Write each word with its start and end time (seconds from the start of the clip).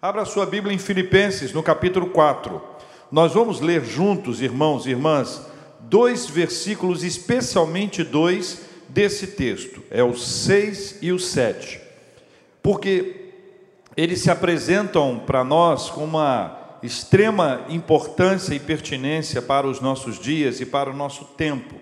Abra 0.00 0.24
sua 0.24 0.46
Bíblia 0.46 0.72
em 0.72 0.78
Filipenses, 0.78 1.52
no 1.52 1.60
capítulo 1.60 2.10
4. 2.10 2.62
Nós 3.10 3.32
vamos 3.34 3.58
ler 3.58 3.84
juntos, 3.84 4.40
irmãos 4.40 4.86
e 4.86 4.90
irmãs, 4.90 5.42
dois 5.80 6.24
versículos, 6.24 7.02
especialmente 7.02 8.04
dois 8.04 8.62
desse 8.88 9.26
texto. 9.26 9.82
É 9.90 10.00
o 10.00 10.16
6 10.16 10.98
e 11.02 11.10
o 11.10 11.18
7. 11.18 11.80
Porque 12.62 13.32
eles 13.96 14.20
se 14.20 14.30
apresentam 14.30 15.20
para 15.26 15.42
nós 15.42 15.90
com 15.90 16.04
uma 16.04 16.56
extrema 16.80 17.62
importância 17.68 18.54
e 18.54 18.60
pertinência 18.60 19.42
para 19.42 19.66
os 19.66 19.80
nossos 19.80 20.16
dias 20.16 20.60
e 20.60 20.64
para 20.64 20.90
o 20.90 20.96
nosso 20.96 21.24
tempo. 21.24 21.74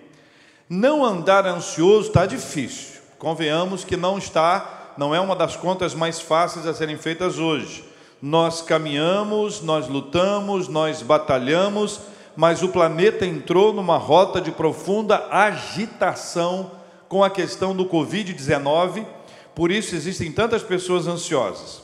Não 0.71 1.05
andar 1.05 1.47
ansioso 1.47 2.09
está 2.09 2.25
difícil. 2.25 2.99
Convenhamos 3.19 3.85
que 3.85 3.95
não 3.95 4.17
está, 4.17 4.95
não 4.97 5.15
é 5.15 5.21
uma 5.21 5.37
das 5.37 5.55
contas 5.55 5.93
mais 5.93 6.19
fáceis 6.19 6.67
a 6.67 6.73
serem 6.73 6.97
feitas 6.97 7.39
hoje. 7.39 7.86
Nós 8.21 8.63
caminhamos, 8.63 9.61
nós 9.61 9.89
lutamos, 9.89 10.69
nós 10.69 11.03
batalhamos, 11.03 12.01
mas 12.35 12.63
o 12.63 12.69
planeta 12.69 13.27
entrou 13.27 13.73
numa 13.73 13.97
rota 13.97 14.41
de 14.41 14.51
profunda 14.51 15.27
agitação 15.31 16.71
com 17.09 17.23
a 17.23 17.31
questão 17.31 17.75
do 17.75 17.87
Covid-19, 17.87 19.07
por 19.55 19.71
isso 19.71 19.95
existem 19.95 20.33
tantas 20.33 20.63
pessoas 20.63 21.07
ansiosas. 21.07 21.83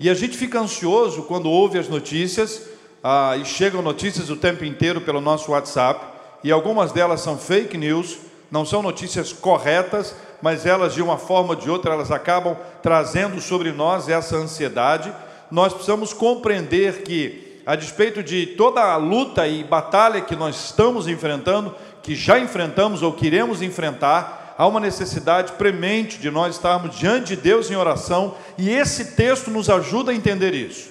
E 0.00 0.08
a 0.10 0.14
gente 0.14 0.36
fica 0.36 0.60
ansioso 0.60 1.22
quando 1.24 1.50
ouve 1.50 1.78
as 1.78 1.88
notícias, 1.88 2.62
ah, 3.02 3.36
e 3.36 3.44
chegam 3.44 3.82
notícias 3.82 4.30
o 4.30 4.36
tempo 4.36 4.64
inteiro 4.64 5.00
pelo 5.00 5.20
nosso 5.20 5.52
WhatsApp, 5.52 6.04
e 6.42 6.50
algumas 6.50 6.90
delas 6.90 7.20
são 7.20 7.38
fake 7.38 7.76
news, 7.76 8.18
não 8.50 8.66
são 8.66 8.82
notícias 8.82 9.32
corretas, 9.32 10.14
mas 10.42 10.66
elas 10.66 10.94
de 10.94 11.02
uma 11.02 11.16
forma 11.16 11.50
ou 11.50 11.56
de 11.56 11.70
outra 11.70 11.94
elas 11.94 12.10
acabam 12.10 12.56
trazendo 12.82 13.40
sobre 13.40 13.70
nós 13.72 14.08
essa 14.08 14.36
ansiedade. 14.36 15.12
Nós 15.52 15.74
precisamos 15.74 16.14
compreender 16.14 17.02
que 17.02 17.60
a 17.66 17.76
despeito 17.76 18.22
de 18.22 18.46
toda 18.46 18.80
a 18.80 18.96
luta 18.96 19.46
e 19.46 19.62
batalha 19.62 20.22
que 20.22 20.34
nós 20.34 20.56
estamos 20.56 21.06
enfrentando, 21.06 21.74
que 22.02 22.14
já 22.14 22.38
enfrentamos 22.38 23.02
ou 23.02 23.12
queremos 23.12 23.60
enfrentar, 23.60 24.54
há 24.56 24.66
uma 24.66 24.80
necessidade 24.80 25.52
premente 25.52 26.18
de 26.18 26.30
nós 26.30 26.54
estarmos 26.56 26.96
diante 26.96 27.36
de 27.36 27.42
Deus 27.42 27.70
em 27.70 27.76
oração, 27.76 28.34
e 28.56 28.70
esse 28.70 29.14
texto 29.14 29.50
nos 29.50 29.68
ajuda 29.68 30.10
a 30.10 30.14
entender 30.14 30.54
isso. 30.54 30.88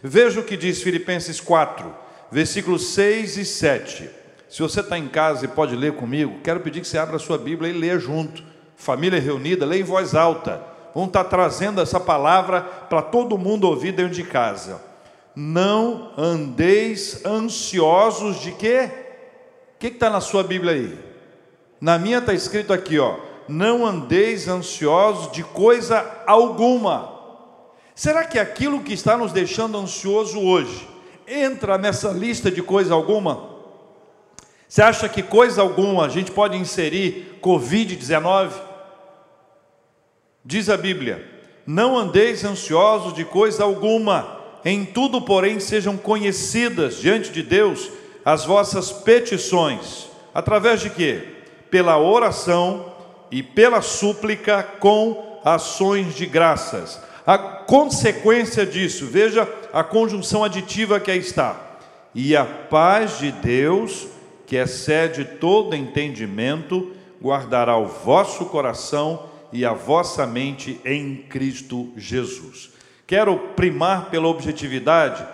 Veja 0.00 0.38
o 0.38 0.44
que 0.44 0.56
diz 0.56 0.80
Filipenses 0.80 1.40
4, 1.40 1.92
versículos 2.30 2.90
6 2.90 3.36
e 3.36 3.44
7. 3.44 4.10
Se 4.48 4.62
você 4.62 4.78
está 4.78 4.96
em 4.96 5.08
casa 5.08 5.44
e 5.44 5.48
pode 5.48 5.74
ler 5.74 5.94
comigo, 5.94 6.38
quero 6.44 6.60
pedir 6.60 6.80
que 6.80 6.86
você 6.86 6.98
abra 6.98 7.16
a 7.16 7.18
sua 7.18 7.36
Bíblia 7.36 7.68
e 7.68 7.76
leia 7.76 7.98
junto. 7.98 8.44
Família 8.76 9.18
reunida, 9.18 9.66
leia 9.66 9.80
em 9.80 9.84
voz 9.84 10.14
alta. 10.14 10.73
Vamos 10.94 11.08
estar 11.08 11.24
trazendo 11.24 11.80
essa 11.80 11.98
palavra 11.98 12.60
para 12.60 13.02
todo 13.02 13.36
mundo 13.36 13.66
ouvir 13.66 13.92
dentro 13.92 14.14
de 14.14 14.22
casa. 14.22 14.80
Não 15.34 16.12
andeis 16.16 17.24
ansiosos 17.24 18.40
de 18.40 18.52
quê? 18.52 18.88
O 19.74 19.78
que 19.80 19.88
está 19.88 20.08
na 20.08 20.20
sua 20.20 20.44
Bíblia 20.44 20.72
aí? 20.72 20.98
Na 21.80 21.98
minha 21.98 22.18
está 22.18 22.32
escrito 22.32 22.72
aqui, 22.72 22.98
ó. 22.98 23.16
Não 23.48 23.84
andeis 23.84 24.46
ansiosos 24.46 25.32
de 25.32 25.42
coisa 25.42 26.22
alguma. 26.26 27.12
Será 27.94 28.24
que 28.24 28.38
aquilo 28.38 28.82
que 28.82 28.92
está 28.92 29.16
nos 29.16 29.32
deixando 29.32 29.76
ansioso 29.76 30.40
hoje 30.40 30.88
entra 31.26 31.76
nessa 31.76 32.10
lista 32.10 32.50
de 32.50 32.62
coisa 32.62 32.94
alguma? 32.94 33.54
Você 34.68 34.82
acha 34.82 35.08
que 35.08 35.22
coisa 35.22 35.60
alguma 35.60 36.06
a 36.06 36.08
gente 36.08 36.30
pode 36.30 36.56
inserir 36.56 37.38
Covid-19? 37.42 38.50
Diz 40.44 40.68
a 40.68 40.76
Bíblia: 40.76 41.24
Não 41.66 41.96
andeis 41.96 42.44
ansiosos 42.44 43.14
de 43.14 43.24
coisa 43.24 43.64
alguma, 43.64 44.38
em 44.64 44.84
tudo, 44.84 45.22
porém, 45.22 45.58
sejam 45.58 45.96
conhecidas 45.96 46.98
diante 46.98 47.30
de 47.30 47.42
Deus 47.42 47.90
as 48.24 48.44
vossas 48.44 48.92
petições, 48.92 50.08
através 50.34 50.80
de 50.80 50.90
quê? 50.90 51.22
Pela 51.70 51.98
oração 51.98 52.92
e 53.30 53.42
pela 53.42 53.80
súplica 53.80 54.62
com 54.62 55.40
ações 55.44 56.14
de 56.14 56.26
graças. 56.26 57.00
A 57.26 57.38
consequência 57.38 58.66
disso, 58.66 59.06
veja 59.06 59.48
a 59.72 59.82
conjunção 59.82 60.44
aditiva 60.44 61.00
que 61.00 61.10
aí 61.10 61.18
está. 61.18 61.78
E 62.14 62.36
a 62.36 62.44
paz 62.44 63.18
de 63.18 63.32
Deus, 63.32 64.06
que 64.46 64.56
excede 64.56 65.24
todo 65.24 65.74
entendimento, 65.74 66.92
guardará 67.20 67.76
o 67.78 67.86
vosso 67.86 68.44
coração 68.46 69.33
e 69.54 69.64
a 69.64 69.72
vossa 69.72 70.26
mente 70.26 70.80
em 70.84 71.16
Cristo 71.30 71.92
Jesus. 71.96 72.70
Quero 73.06 73.38
primar 73.54 74.10
pela 74.10 74.26
objetividade, 74.26 75.24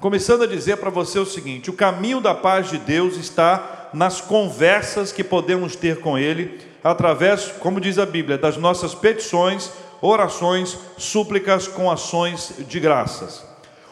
começando 0.00 0.42
a 0.42 0.46
dizer 0.46 0.76
para 0.76 0.90
você 0.90 1.18
o 1.18 1.24
seguinte: 1.24 1.70
o 1.70 1.72
caminho 1.72 2.20
da 2.20 2.34
paz 2.34 2.68
de 2.68 2.76
Deus 2.76 3.16
está 3.16 3.88
nas 3.94 4.20
conversas 4.20 5.10
que 5.10 5.24
podemos 5.24 5.74
ter 5.74 5.98
com 6.00 6.18
Ele, 6.18 6.60
através, 6.84 7.46
como 7.58 7.80
diz 7.80 7.98
a 7.98 8.04
Bíblia, 8.04 8.36
das 8.36 8.58
nossas 8.58 8.94
petições, 8.94 9.72
orações, 10.02 10.78
súplicas 10.98 11.66
com 11.66 11.90
ações 11.90 12.52
de 12.58 12.78
graças. 12.78 13.42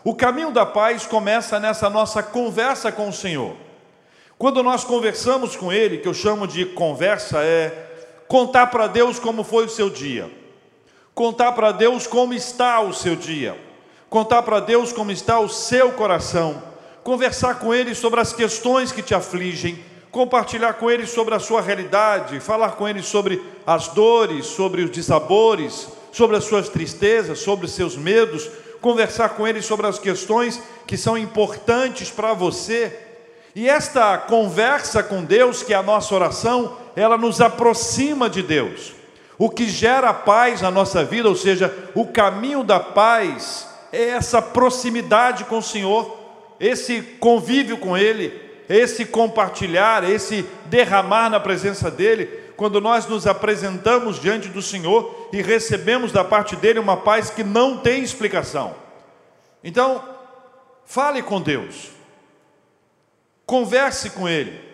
O 0.04 0.14
caminho 0.14 0.50
da 0.50 0.66
paz 0.66 1.06
começa 1.06 1.58
nessa 1.58 1.88
nossa 1.88 2.22
conversa 2.22 2.92
com 2.92 3.08
o 3.08 3.12
Senhor. 3.12 3.56
Quando 4.36 4.62
nós 4.62 4.84
conversamos 4.84 5.56
com 5.56 5.72
Ele, 5.72 5.98
que 5.98 6.06
eu 6.06 6.14
chamo 6.14 6.46
de 6.46 6.64
conversa, 6.66 7.38
é 7.42 7.87
contar 8.28 8.66
para 8.68 8.86
Deus 8.86 9.18
como 9.18 9.42
foi 9.42 9.64
o 9.64 9.70
seu 9.70 9.88
dia, 9.88 10.30
contar 11.14 11.52
para 11.52 11.72
Deus 11.72 12.06
como 12.06 12.34
está 12.34 12.80
o 12.80 12.92
seu 12.92 13.16
dia, 13.16 13.58
contar 14.10 14.42
para 14.42 14.60
Deus 14.60 14.92
como 14.92 15.10
está 15.10 15.40
o 15.40 15.48
seu 15.48 15.92
coração, 15.92 16.62
conversar 17.02 17.58
com 17.58 17.74
Ele 17.74 17.94
sobre 17.94 18.20
as 18.20 18.32
questões 18.32 18.92
que 18.92 19.02
te 19.02 19.14
afligem, 19.14 19.82
compartilhar 20.10 20.74
com 20.74 20.90
Ele 20.90 21.06
sobre 21.06 21.34
a 21.34 21.38
sua 21.38 21.62
realidade, 21.62 22.38
falar 22.38 22.72
com 22.72 22.86
Ele 22.86 23.02
sobre 23.02 23.42
as 23.66 23.88
dores, 23.88 24.46
sobre 24.46 24.82
os 24.82 24.90
dissabores, 24.90 25.88
sobre 26.12 26.36
as 26.36 26.44
suas 26.44 26.68
tristezas, 26.68 27.38
sobre 27.38 27.66
os 27.66 27.72
seus 27.72 27.96
medos, 27.96 28.50
conversar 28.80 29.30
com 29.30 29.46
Ele 29.46 29.62
sobre 29.62 29.86
as 29.86 29.98
questões 29.98 30.60
que 30.86 30.96
são 30.96 31.16
importantes 31.16 32.10
para 32.10 32.32
você. 32.32 33.06
E 33.54 33.68
esta 33.68 34.16
conversa 34.18 35.02
com 35.02 35.24
Deus, 35.24 35.62
que 35.62 35.72
é 35.72 35.76
a 35.76 35.82
nossa 35.82 36.14
oração, 36.14 36.76
ela 36.98 37.16
nos 37.16 37.40
aproxima 37.40 38.28
de 38.28 38.42
Deus. 38.42 38.92
O 39.38 39.48
que 39.48 39.68
gera 39.68 40.12
paz 40.12 40.60
na 40.60 40.70
nossa 40.70 41.04
vida, 41.04 41.28
ou 41.28 41.36
seja, 41.36 41.72
o 41.94 42.06
caminho 42.06 42.64
da 42.64 42.80
paz, 42.80 43.68
é 43.92 44.08
essa 44.08 44.42
proximidade 44.42 45.44
com 45.44 45.58
o 45.58 45.62
Senhor, 45.62 46.18
esse 46.58 47.00
convívio 47.00 47.78
com 47.78 47.96
Ele, 47.96 48.32
esse 48.68 49.04
compartilhar, 49.04 50.02
esse 50.02 50.44
derramar 50.66 51.30
na 51.30 51.38
presença 51.38 51.88
dEle, 51.88 52.26
quando 52.56 52.80
nós 52.80 53.06
nos 53.06 53.28
apresentamos 53.28 54.20
diante 54.20 54.48
do 54.48 54.60
Senhor 54.60 55.28
e 55.32 55.40
recebemos 55.40 56.10
da 56.10 56.24
parte 56.24 56.56
dEle 56.56 56.80
uma 56.80 56.96
paz 56.96 57.30
que 57.30 57.44
não 57.44 57.78
tem 57.78 58.02
explicação. 58.02 58.74
Então, 59.62 60.02
fale 60.84 61.22
com 61.22 61.40
Deus. 61.40 61.90
Converse 63.46 64.10
com 64.10 64.28
Ele. 64.28 64.67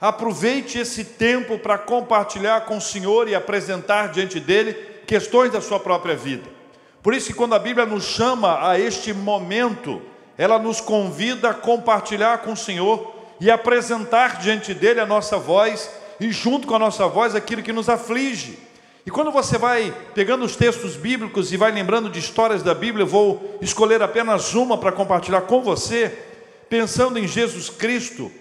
Aproveite 0.00 0.78
esse 0.78 1.04
tempo 1.04 1.58
para 1.58 1.78
compartilhar 1.78 2.62
com 2.62 2.76
o 2.76 2.80
Senhor 2.80 3.28
e 3.28 3.34
apresentar 3.34 4.08
diante 4.08 4.38
dele 4.38 4.74
questões 5.06 5.50
da 5.50 5.60
sua 5.60 5.80
própria 5.80 6.14
vida. 6.14 6.44
Por 7.02 7.14
isso 7.14 7.28
que 7.28 7.34
quando 7.34 7.54
a 7.54 7.58
Bíblia 7.58 7.86
nos 7.86 8.04
chama 8.04 8.68
a 8.68 8.78
este 8.78 9.12
momento, 9.12 10.02
ela 10.36 10.58
nos 10.58 10.80
convida 10.80 11.50
a 11.50 11.54
compartilhar 11.54 12.38
com 12.38 12.52
o 12.52 12.56
Senhor 12.56 13.14
e 13.40 13.50
apresentar 13.50 14.38
diante 14.38 14.74
dele 14.74 15.00
a 15.00 15.06
nossa 15.06 15.38
voz 15.38 15.90
e 16.20 16.30
junto 16.30 16.66
com 16.66 16.74
a 16.74 16.78
nossa 16.78 17.06
voz 17.06 17.34
aquilo 17.34 17.62
que 17.62 17.72
nos 17.72 17.88
aflige. 17.88 18.58
E 19.06 19.10
quando 19.10 19.30
você 19.30 19.56
vai 19.56 19.94
pegando 20.14 20.44
os 20.44 20.56
textos 20.56 20.96
bíblicos 20.96 21.52
e 21.52 21.56
vai 21.56 21.70
lembrando 21.70 22.10
de 22.10 22.18
histórias 22.18 22.62
da 22.62 22.74
Bíblia, 22.74 23.04
eu 23.04 23.08
vou 23.08 23.56
escolher 23.62 24.02
apenas 24.02 24.52
uma 24.54 24.76
para 24.76 24.90
compartilhar 24.90 25.42
com 25.42 25.62
você 25.62 26.12
pensando 26.68 27.18
em 27.18 27.28
Jesus 27.28 27.70
Cristo, 27.70 28.32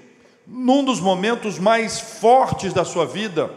num 0.48 0.84
dos 0.84 1.00
momentos 1.00 1.58
mais 1.58 2.00
fortes 2.00 2.74
da 2.74 2.86
sua 2.86 3.06
vida, 3.06 3.50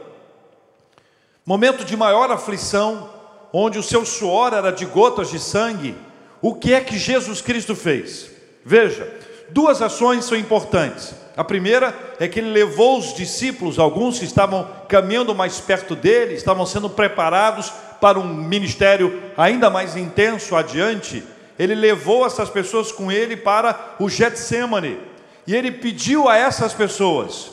momento 1.44 1.84
de 1.84 1.96
maior 1.96 2.30
aflição, 2.30 3.10
onde 3.52 3.78
o 3.78 3.82
seu 3.82 4.04
suor 4.04 4.52
era 4.52 4.70
de 4.70 4.84
gotas 4.84 5.30
de 5.30 5.38
sangue, 5.38 5.94
o 6.40 6.54
que 6.54 6.72
é 6.72 6.80
que 6.80 6.98
Jesus 6.98 7.40
Cristo 7.40 7.74
fez? 7.74 8.30
Veja, 8.64 9.12
duas 9.50 9.82
ações 9.82 10.24
são 10.24 10.36
importantes. 10.36 11.14
A 11.36 11.44
primeira 11.44 11.96
é 12.18 12.26
que 12.26 12.40
ele 12.40 12.50
levou 12.50 12.98
os 12.98 13.14
discípulos, 13.14 13.78
alguns 13.78 14.18
que 14.18 14.24
estavam 14.24 14.68
caminhando 14.88 15.34
mais 15.34 15.60
perto 15.60 15.94
dele, 15.94 16.34
estavam 16.34 16.66
sendo 16.66 16.90
preparados 16.90 17.72
para 18.00 18.18
um 18.18 18.26
ministério 18.26 19.22
ainda 19.36 19.70
mais 19.70 19.96
intenso 19.96 20.54
adiante, 20.56 21.22
ele 21.58 21.74
levou 21.74 22.24
essas 22.24 22.48
pessoas 22.48 22.92
com 22.92 23.10
ele 23.10 23.36
para 23.36 23.96
o 23.98 24.08
Getsemane. 24.08 24.98
E 25.48 25.56
ele 25.56 25.72
pediu 25.72 26.28
a 26.28 26.36
essas 26.36 26.74
pessoas 26.74 27.50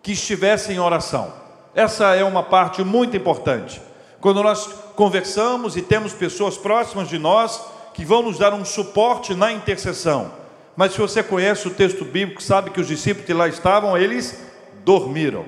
que 0.00 0.12
estivessem 0.12 0.76
em 0.76 0.78
oração. 0.78 1.34
Essa 1.74 2.14
é 2.14 2.22
uma 2.22 2.44
parte 2.44 2.84
muito 2.84 3.16
importante. 3.16 3.82
Quando 4.20 4.44
nós 4.44 4.68
conversamos 4.94 5.76
e 5.76 5.82
temos 5.82 6.12
pessoas 6.12 6.56
próximas 6.56 7.08
de 7.08 7.18
nós 7.18 7.60
que 7.94 8.04
vão 8.04 8.22
nos 8.22 8.38
dar 8.38 8.54
um 8.54 8.64
suporte 8.64 9.34
na 9.34 9.50
intercessão. 9.50 10.30
Mas 10.76 10.92
se 10.92 11.00
você 11.00 11.20
conhece 11.20 11.66
o 11.66 11.74
texto 11.74 12.04
bíblico, 12.04 12.40
sabe 12.40 12.70
que 12.70 12.80
os 12.80 12.86
discípulos 12.86 13.26
que 13.26 13.34
lá 13.34 13.48
estavam, 13.48 13.98
eles 13.98 14.40
dormiram. 14.84 15.46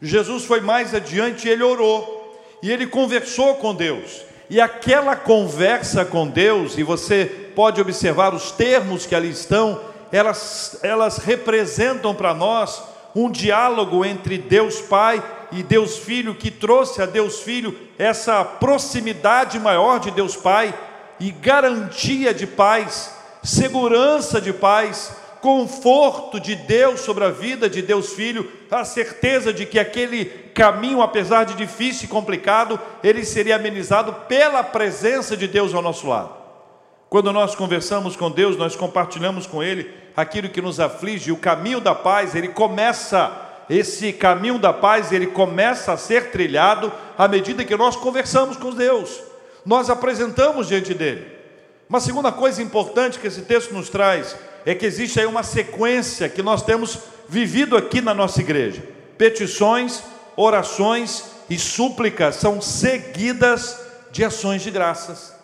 Jesus 0.00 0.46
foi 0.46 0.62
mais 0.62 0.94
adiante 0.94 1.46
ele 1.46 1.62
orou, 1.62 2.42
e 2.62 2.72
ele 2.72 2.86
conversou 2.86 3.56
com 3.56 3.74
Deus. 3.74 4.22
E 4.48 4.62
aquela 4.62 5.14
conversa 5.14 6.06
com 6.06 6.26
Deus, 6.26 6.78
e 6.78 6.82
você 6.82 7.26
pode 7.54 7.82
observar 7.82 8.32
os 8.32 8.50
termos 8.50 9.04
que 9.04 9.14
ali 9.14 9.28
estão, 9.28 9.94
elas, 10.12 10.78
elas 10.82 11.18
representam 11.18 12.14
para 12.14 12.34
nós 12.34 12.82
um 13.14 13.30
diálogo 13.30 14.04
entre 14.04 14.36
Deus 14.36 14.80
Pai 14.80 15.22
e 15.52 15.62
Deus 15.62 15.98
Filho, 15.98 16.34
que 16.34 16.50
trouxe 16.50 17.00
a 17.00 17.06
Deus 17.06 17.40
Filho 17.40 17.76
essa 17.98 18.44
proximidade 18.44 19.58
maior 19.58 19.98
de 20.00 20.10
Deus 20.10 20.36
Pai 20.36 20.74
e 21.18 21.30
garantia 21.30 22.34
de 22.34 22.46
paz, 22.46 23.14
segurança 23.42 24.40
de 24.40 24.52
paz, 24.52 25.12
conforto 25.40 26.40
de 26.40 26.54
Deus 26.56 27.00
sobre 27.00 27.24
a 27.24 27.30
vida 27.30 27.70
de 27.70 27.80
Deus 27.80 28.12
Filho, 28.12 28.50
a 28.70 28.84
certeza 28.84 29.52
de 29.52 29.64
que 29.64 29.78
aquele 29.78 30.24
caminho, 30.54 31.00
apesar 31.00 31.44
de 31.44 31.54
difícil 31.54 32.06
e 32.06 32.08
complicado, 32.08 32.78
ele 33.02 33.24
seria 33.24 33.56
amenizado 33.56 34.12
pela 34.28 34.62
presença 34.62 35.36
de 35.36 35.46
Deus 35.46 35.72
ao 35.72 35.82
nosso 35.82 36.08
lado. 36.08 36.45
Quando 37.08 37.32
nós 37.32 37.54
conversamos 37.54 38.16
com 38.16 38.30
Deus, 38.30 38.56
nós 38.56 38.74
compartilhamos 38.74 39.46
com 39.46 39.62
Ele 39.62 40.06
aquilo 40.16 40.48
que 40.48 40.62
nos 40.62 40.80
aflige, 40.80 41.30
o 41.30 41.36
caminho 41.36 41.80
da 41.80 41.94
paz, 41.94 42.34
ele 42.34 42.48
começa, 42.48 43.30
esse 43.68 44.12
caminho 44.14 44.58
da 44.58 44.72
paz, 44.72 45.12
ele 45.12 45.26
começa 45.26 45.92
a 45.92 45.96
ser 45.96 46.30
trilhado 46.30 46.90
à 47.18 47.28
medida 47.28 47.64
que 47.64 47.76
nós 47.76 47.94
conversamos 47.94 48.56
com 48.56 48.70
Deus, 48.70 49.20
nós 49.64 49.90
apresentamos 49.90 50.68
diante 50.68 50.94
dele. 50.94 51.36
Uma 51.88 52.00
segunda 52.00 52.32
coisa 52.32 52.62
importante 52.62 53.18
que 53.18 53.26
esse 53.26 53.42
texto 53.42 53.72
nos 53.72 53.90
traz 53.90 54.34
é 54.64 54.74
que 54.74 54.86
existe 54.86 55.20
aí 55.20 55.26
uma 55.26 55.42
sequência 55.42 56.28
que 56.28 56.42
nós 56.42 56.62
temos 56.62 56.98
vivido 57.28 57.76
aqui 57.76 58.00
na 58.00 58.14
nossa 58.14 58.40
igreja. 58.40 58.82
Petições, 59.18 60.02
orações 60.34 61.24
e 61.48 61.58
súplicas 61.58 62.36
são 62.36 62.60
seguidas 62.60 63.78
de 64.10 64.24
ações 64.24 64.62
de 64.62 64.70
graças. 64.70 65.35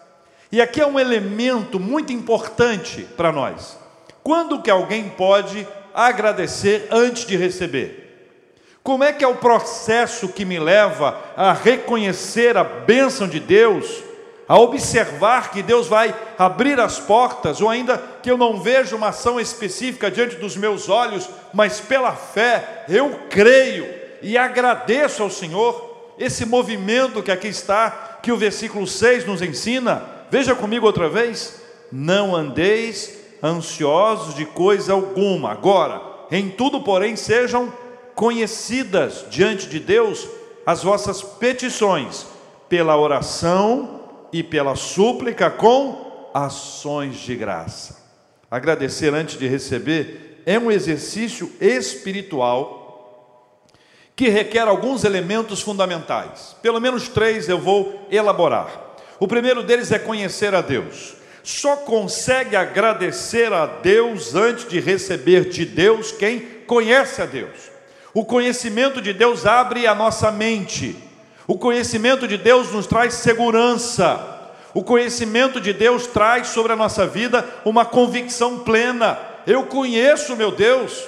E 0.53 0.61
aqui 0.61 0.83
é 0.83 0.87
um 0.87 1.01
elemento 1.01 1.81
muito 1.81 2.13
importante 2.13 3.09
para 3.17 3.33
nós. 3.33 3.79
Quando 4.23 4.61
que 4.61 4.71
alguém 4.71 5.09
pode 5.09 5.67
agradecer 5.95 6.89
antes 6.91 7.25
de 7.25 7.39
receber? 7.39 8.39
Como 8.83 9.03
é 9.03 9.15
que 9.15 9.25
é 9.25 9.29
o 9.29 9.37
processo 9.37 10.29
que 10.29 10.45
me 10.45 10.59
leva 10.59 11.19
a 11.35 11.55
reconhecer 11.55 12.57
a 12.59 12.65
bênção 12.65 13.27
de 13.27 13.41
Deus 13.41 14.03
a 14.47 14.59
observar 14.59 15.51
que 15.51 15.63
Deus 15.63 15.87
vai 15.87 16.15
abrir 16.37 16.79
as 16.79 17.01
portas, 17.01 17.63
ou 17.63 17.71
ainda 17.71 17.97
que 18.23 18.31
eu 18.31 18.37
não 18.37 18.61
vejo 18.61 18.95
uma 18.95 19.09
ação 19.09 19.41
específica 19.41 20.11
diante 20.11 20.37
dos 20.37 20.59
meus 20.59 20.91
olhos, 20.91 21.27
mas 21.55 21.81
pela 21.81 22.13
fé 22.13 22.85
eu 22.87 23.21
creio 23.31 23.89
e 24.21 24.37
agradeço 24.37 25.23
ao 25.23 25.31
Senhor 25.31 26.13
esse 26.19 26.45
movimento 26.45 27.23
que 27.23 27.31
aqui 27.31 27.49
está, 27.49 28.19
que 28.23 28.31
o 28.31 28.37
versículo 28.37 28.87
6 28.87 29.25
nos 29.25 29.41
ensina. 29.41 30.12
Veja 30.33 30.55
comigo 30.55 30.87
outra 30.87 31.11
vez: 31.11 31.61
não 31.93 32.35
andeis 32.35 33.19
ansiosos 33.45 34.35
de 34.35 34.47
coisa 34.47 34.95
alguma. 34.95 35.53
Agora, 35.53 36.01
em 36.31 36.49
tudo, 36.49 36.81
porém, 36.81 37.17
sejam 37.17 37.71
conhecidas 38.15 39.27
diante 39.29 39.69
de 39.69 39.79
Deus 39.79 40.27
as 40.65 40.83
vossas 40.83 41.21
petições 41.21 42.27
pela 42.67 42.97
oração 42.97 44.01
e 44.33 44.43
pela 44.43 44.75
súplica 44.75 45.51
com 45.51 46.31
ações 46.33 47.17
de 47.17 47.37
graça. 47.37 48.03
Agradecer 48.51 49.13
antes 49.13 49.39
de 49.39 49.47
receber 49.47 50.43
é 50.47 50.59
um 50.59 50.71
exercício 50.71 51.53
espiritual 51.61 52.81
que 54.17 54.31
requer 54.31 54.67
alguns 54.67 55.05
elementos 55.05 55.61
fundamentais. 55.61 56.57
Pelo 56.63 56.81
menos 56.81 57.07
três 57.07 57.51
eu 57.51 57.59
vou 57.59 58.07
elaborar. 58.11 58.82
O 59.23 59.29
primeiro 59.29 59.63
deles 59.63 59.93
é 59.93 60.01
conhecer 60.01 60.53
a 60.53 60.61
Deus. 60.61 61.15
Só 61.45 61.77
consegue 61.77 62.57
agradecer 62.57 63.53
a 63.53 63.67
Deus 63.67 64.35
antes 64.35 64.69
de 64.69 64.81
receber 64.81 65.49
de 65.49 65.65
Deus 65.65 66.11
quem 66.11 66.41
conhece 66.67 67.23
a 67.23 67.27
Deus. 67.27 67.71
O 68.13 68.25
conhecimento 68.25 69.01
de 69.01 69.13
Deus 69.13 69.47
abre 69.47 69.87
a 69.87 69.95
nossa 69.95 70.31
mente 70.33 70.97
o 71.47 71.59
conhecimento 71.59 72.29
de 72.29 72.37
Deus 72.37 72.73
nos 72.73 72.87
traz 72.87 73.15
segurança. 73.15 74.51
O 74.73 74.83
conhecimento 74.83 75.61
de 75.61 75.73
Deus 75.73 76.07
traz 76.07 76.49
sobre 76.49 76.73
a 76.73 76.77
nossa 76.77 77.07
vida 77.07 77.47
uma 77.65 77.85
convicção 77.85 78.61
plena. 78.61 79.19
Eu 79.47 79.65
conheço 79.65 80.37
meu 80.37 80.53
Deus. 80.53 81.05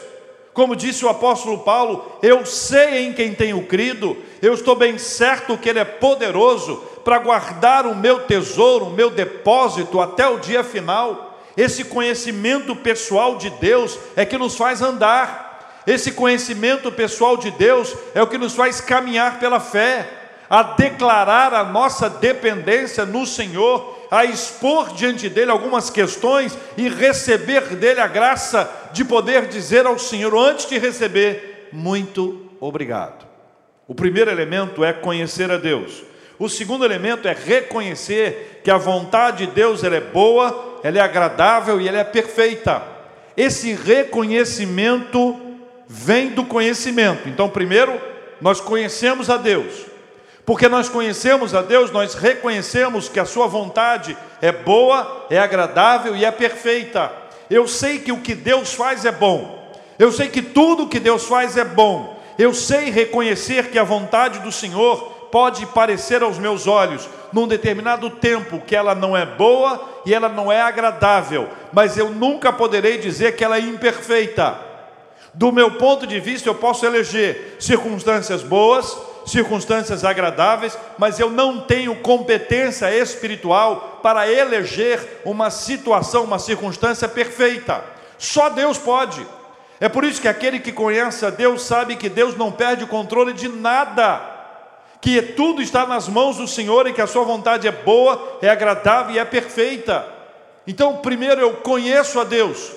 Como 0.52 0.76
disse 0.76 1.04
o 1.04 1.08
apóstolo 1.08 1.60
Paulo, 1.60 2.18
eu 2.22 2.44
sei 2.44 3.06
em 3.06 3.12
quem 3.12 3.34
tenho 3.34 3.64
crido, 3.66 4.16
eu 4.40 4.54
estou 4.54 4.76
bem 4.76 4.98
certo 4.98 5.58
que 5.58 5.68
Ele 5.68 5.80
é 5.80 5.84
poderoso 5.84 6.80
para 7.04 7.18
guardar 7.18 7.86
o 7.86 7.94
meu 7.94 8.20
tesouro, 8.20 8.86
o 8.86 8.90
meu 8.90 9.10
depósito 9.10 10.00
até 10.00 10.26
o 10.26 10.38
dia 10.38 10.64
final. 10.64 11.38
Esse 11.56 11.84
conhecimento 11.84 12.74
pessoal 12.74 13.36
de 13.36 13.50
Deus 13.50 13.98
é 14.16 14.24
que 14.24 14.38
nos 14.38 14.56
faz 14.56 14.82
andar, 14.82 15.44
esse 15.86 16.12
conhecimento 16.12 16.90
pessoal 16.90 17.36
de 17.36 17.50
Deus 17.50 17.94
é 18.14 18.22
o 18.22 18.26
que 18.26 18.38
nos 18.38 18.54
faz 18.54 18.80
caminhar 18.80 19.38
pela 19.38 19.60
fé 19.60 20.08
a 20.48 20.62
declarar 20.62 21.52
a 21.52 21.64
nossa 21.64 22.08
dependência 22.08 23.04
no 23.04 23.26
Senhor, 23.26 24.06
a 24.10 24.24
expor 24.24 24.94
diante 24.94 25.28
dele 25.28 25.50
algumas 25.50 25.90
questões 25.90 26.56
e 26.76 26.88
receber 26.88 27.74
dele 27.76 28.00
a 28.00 28.06
graça 28.06 28.70
de 28.92 29.04
poder 29.04 29.46
dizer 29.46 29.86
ao 29.86 29.98
Senhor, 29.98 30.34
antes 30.36 30.66
de 30.66 30.78
receber, 30.78 31.68
muito 31.72 32.50
obrigado. 32.60 33.26
O 33.88 33.94
primeiro 33.94 34.30
elemento 34.30 34.84
é 34.84 34.92
conhecer 34.92 35.50
a 35.50 35.56
Deus. 35.56 36.02
O 36.38 36.48
segundo 36.48 36.84
elemento 36.84 37.28
é 37.28 37.32
reconhecer 37.32 38.60
que 38.64 38.70
a 38.70 38.76
vontade 38.76 39.46
de 39.46 39.52
Deus 39.52 39.84
ela 39.84 39.96
é 39.96 40.00
boa, 40.00 40.80
ela 40.82 40.98
é 40.98 41.00
agradável 41.00 41.80
e 41.80 41.88
ela 41.88 41.98
é 41.98 42.04
perfeita. 42.04 42.82
Esse 43.36 43.72
reconhecimento 43.72 45.40
vem 45.86 46.30
do 46.30 46.44
conhecimento. 46.44 47.28
Então, 47.28 47.48
primeiro, 47.48 48.00
nós 48.40 48.60
conhecemos 48.60 49.30
a 49.30 49.36
Deus. 49.36 49.86
Porque 50.44 50.68
nós 50.68 50.88
conhecemos 50.88 51.54
a 51.54 51.62
Deus, 51.62 51.90
nós 51.90 52.14
reconhecemos 52.14 53.08
que 53.08 53.18
a 53.18 53.24
Sua 53.24 53.46
vontade 53.46 54.16
é 54.42 54.52
boa, 54.52 55.26
é 55.30 55.38
agradável 55.38 56.14
e 56.14 56.24
é 56.24 56.30
perfeita. 56.30 57.10
Eu 57.48 57.66
sei 57.66 57.98
que 57.98 58.12
o 58.12 58.20
que 58.20 58.34
Deus 58.34 58.74
faz 58.74 59.04
é 59.04 59.12
bom, 59.12 59.72
eu 59.98 60.10
sei 60.10 60.28
que 60.28 60.42
tudo 60.42 60.88
que 60.88 60.98
Deus 60.98 61.24
faz 61.26 61.56
é 61.56 61.64
bom, 61.64 62.20
eu 62.38 62.52
sei 62.52 62.90
reconhecer 62.90 63.70
que 63.70 63.78
a 63.78 63.84
vontade 63.84 64.40
do 64.40 64.50
Senhor 64.50 65.13
pode 65.34 65.66
parecer 65.66 66.22
aos 66.22 66.38
meus 66.38 66.68
olhos, 66.68 67.08
num 67.32 67.48
determinado 67.48 68.08
tempo, 68.08 68.60
que 68.64 68.76
ela 68.76 68.94
não 68.94 69.16
é 69.16 69.26
boa 69.26 70.00
e 70.06 70.14
ela 70.14 70.28
não 70.28 70.52
é 70.52 70.60
agradável, 70.62 71.48
mas 71.72 71.98
eu 71.98 72.08
nunca 72.08 72.52
poderei 72.52 72.98
dizer 72.98 73.34
que 73.34 73.42
ela 73.42 73.56
é 73.56 73.60
imperfeita. 73.60 74.56
Do 75.34 75.50
meu 75.50 75.72
ponto 75.72 76.06
de 76.06 76.20
vista, 76.20 76.48
eu 76.48 76.54
posso 76.54 76.86
eleger 76.86 77.56
circunstâncias 77.58 78.44
boas, 78.44 78.96
circunstâncias 79.26 80.04
agradáveis, 80.04 80.78
mas 80.96 81.18
eu 81.18 81.28
não 81.28 81.62
tenho 81.62 81.96
competência 81.96 82.96
espiritual 82.96 83.98
para 84.04 84.30
eleger 84.30 85.20
uma 85.24 85.50
situação, 85.50 86.22
uma 86.22 86.38
circunstância 86.38 87.08
perfeita. 87.08 87.82
Só 88.16 88.50
Deus 88.50 88.78
pode. 88.78 89.26
É 89.80 89.88
por 89.88 90.04
isso 90.04 90.20
que 90.20 90.28
aquele 90.28 90.60
que 90.60 90.70
conhece 90.70 91.26
a 91.26 91.30
Deus 91.30 91.62
sabe 91.62 91.96
que 91.96 92.08
Deus 92.08 92.36
não 92.36 92.52
perde 92.52 92.84
o 92.84 92.86
controle 92.86 93.32
de 93.32 93.48
nada, 93.48 94.33
que 95.04 95.20
tudo 95.20 95.60
está 95.60 95.86
nas 95.86 96.08
mãos 96.08 96.38
do 96.38 96.48
Senhor 96.48 96.86
e 96.86 96.94
que 96.94 97.02
a 97.02 97.06
sua 97.06 97.24
vontade 97.24 97.68
é 97.68 97.70
boa, 97.70 98.38
é 98.40 98.48
agradável 98.48 99.14
e 99.14 99.18
é 99.18 99.24
perfeita. 99.24 100.02
Então, 100.66 100.96
primeiro 100.96 101.42
eu 101.42 101.52
conheço 101.56 102.18
a 102.18 102.24
Deus, 102.24 102.72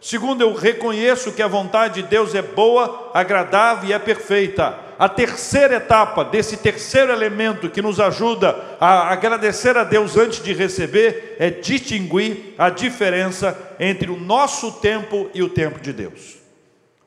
Segundo, 0.00 0.40
eu 0.40 0.54
reconheço 0.54 1.32
que 1.32 1.42
a 1.42 1.48
vontade 1.48 2.00
de 2.00 2.08
Deus 2.08 2.34
é 2.34 2.40
boa, 2.40 3.10
agradável 3.12 3.90
e 3.90 3.92
é 3.92 3.98
perfeita. 3.98 4.78
A 4.98 5.10
terceira 5.10 5.76
etapa 5.76 6.24
desse 6.24 6.56
terceiro 6.56 7.12
elemento 7.12 7.68
que 7.68 7.82
nos 7.82 8.00
ajuda 8.00 8.56
a 8.80 9.12
agradecer 9.12 9.76
a 9.76 9.84
Deus 9.84 10.16
antes 10.16 10.42
de 10.42 10.54
receber 10.54 11.36
é 11.38 11.50
distinguir 11.50 12.54
a 12.56 12.70
diferença 12.70 13.56
entre 13.78 14.10
o 14.10 14.18
nosso 14.18 14.72
tempo 14.72 15.28
e 15.34 15.42
o 15.42 15.50
tempo 15.50 15.78
de 15.80 15.92
Deus. 15.92 16.38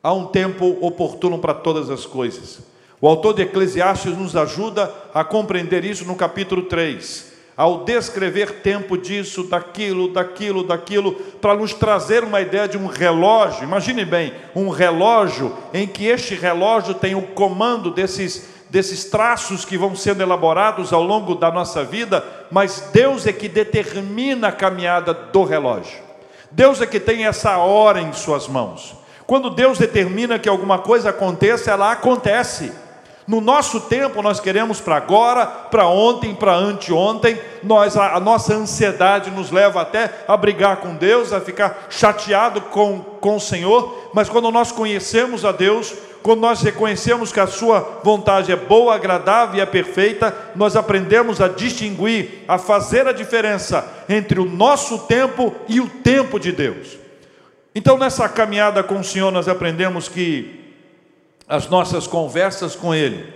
Há 0.02 0.14
um 0.14 0.28
tempo 0.28 0.78
oportuno 0.82 1.40
para 1.40 1.54
todas 1.56 1.90
as 1.90 2.06
coisas. 2.06 2.73
O 3.04 3.08
autor 3.10 3.34
de 3.34 3.42
Eclesiastes 3.42 4.18
nos 4.18 4.34
ajuda 4.34 4.90
a 5.14 5.26
compreender 5.26 5.84
isso 5.84 6.06
no 6.06 6.16
capítulo 6.16 6.62
3 6.62 7.34
ao 7.58 7.84
descrever 7.84 8.62
tempo 8.62 8.98
disso, 8.98 9.44
daquilo, 9.44 10.14
daquilo, 10.14 10.64
daquilo, 10.64 11.12
para 11.42 11.54
nos 11.54 11.74
trazer 11.74 12.24
uma 12.24 12.40
ideia 12.40 12.66
de 12.66 12.78
um 12.78 12.88
relógio. 12.88 13.66
Imagine 13.66 14.06
bem, 14.06 14.34
um 14.56 14.70
relógio 14.70 15.54
em 15.74 15.86
que 15.86 16.06
este 16.06 16.34
relógio 16.34 16.94
tem 16.94 17.14
o 17.14 17.24
comando 17.24 17.92
desses 17.92 18.48
desses 18.70 19.04
traços 19.04 19.66
que 19.66 19.78
vão 19.78 19.98
sendo 19.98 20.22
elaborados 20.24 20.94
ao 20.94 21.04
longo 21.04 21.36
da 21.36 21.52
nossa 21.52 21.84
vida, 21.84 22.24
mas 22.50 22.90
Deus 22.94 23.28
é 23.28 23.34
que 23.34 23.50
determina 23.50 24.48
a 24.48 24.52
caminhada 24.54 25.14
do 25.14 25.44
relógio. 25.44 26.00
Deus 26.50 26.82
é 26.82 26.86
que 26.86 27.02
tem 27.02 27.26
essa 27.26 27.58
hora 27.58 28.00
em 28.00 28.14
suas 28.14 28.48
mãos. 28.48 28.96
Quando 29.28 29.50
Deus 29.50 29.78
determina 29.78 30.40
que 30.40 30.48
alguma 30.48 30.80
coisa 30.80 31.10
aconteça, 31.10 31.70
ela 31.70 31.92
acontece. 31.92 32.72
No 33.26 33.40
nosso 33.40 33.80
tempo, 33.82 34.22
nós 34.22 34.40
queremos 34.40 34.82
para 34.82 34.98
agora, 34.98 35.46
para 35.46 35.88
ontem, 35.88 36.36
para 36.36 36.54
anteontem, 36.54 37.40
nós, 37.64 37.96
a, 37.96 38.16
a, 38.16 38.20
nossa 38.20 38.54
ansiedade 38.54 39.32
nos 39.32 39.50
leva 39.50 39.82
até 39.82 40.26
a 40.28 40.36
brigar 40.36 40.78
com 40.78 40.96
Deus, 40.96 41.32
a 41.32 41.40
ficar 41.40 41.88
chateado 41.90 42.60
com, 42.62 43.00
com 43.00 43.38
o 43.38 43.40
Senhor, 43.40 44.12
mas 44.14 44.28
quando 44.28 44.52
nós 44.52 44.72
conhecemos 44.72 45.46
a 45.46 45.54
Deus, 45.54 45.94
quando 46.22 46.42
nós 46.42 46.62
reconhecemos 46.62 47.32
que 47.32 47.40
a 47.40 47.48
Sua 47.48 48.02
vontade 48.04 48.52
é 48.52 48.56
boa, 48.56 48.96
agradável 48.96 49.58
e 49.58 49.62
é 49.62 49.66
perfeita, 49.66 50.36
nós 50.56 50.76
aprendemos 50.76 51.40
a 51.40 51.48
distinguir, 51.48 52.44
a 52.48 52.58
fazer 52.58 53.08
a 53.08 53.14
diferença 53.14 53.88
entre 54.10 54.40
o 54.40 54.46
nosso 54.46 55.00
tempo 55.00 55.56
e 55.68 55.80
o 55.80 55.88
tempo 55.88 56.38
de 56.38 56.52
Deus. 56.52 56.98
Então, 57.76 57.98
nessa 57.98 58.28
caminhada 58.30 58.84
com 58.84 59.00
o 59.00 59.04
Senhor, 59.04 59.32
nós 59.32 59.48
aprendemos 59.48 60.08
que 60.08 60.63
as 61.48 61.68
nossas 61.68 62.08
conversas 62.08 62.76
com 62.76 62.94
Ele, 62.94 63.34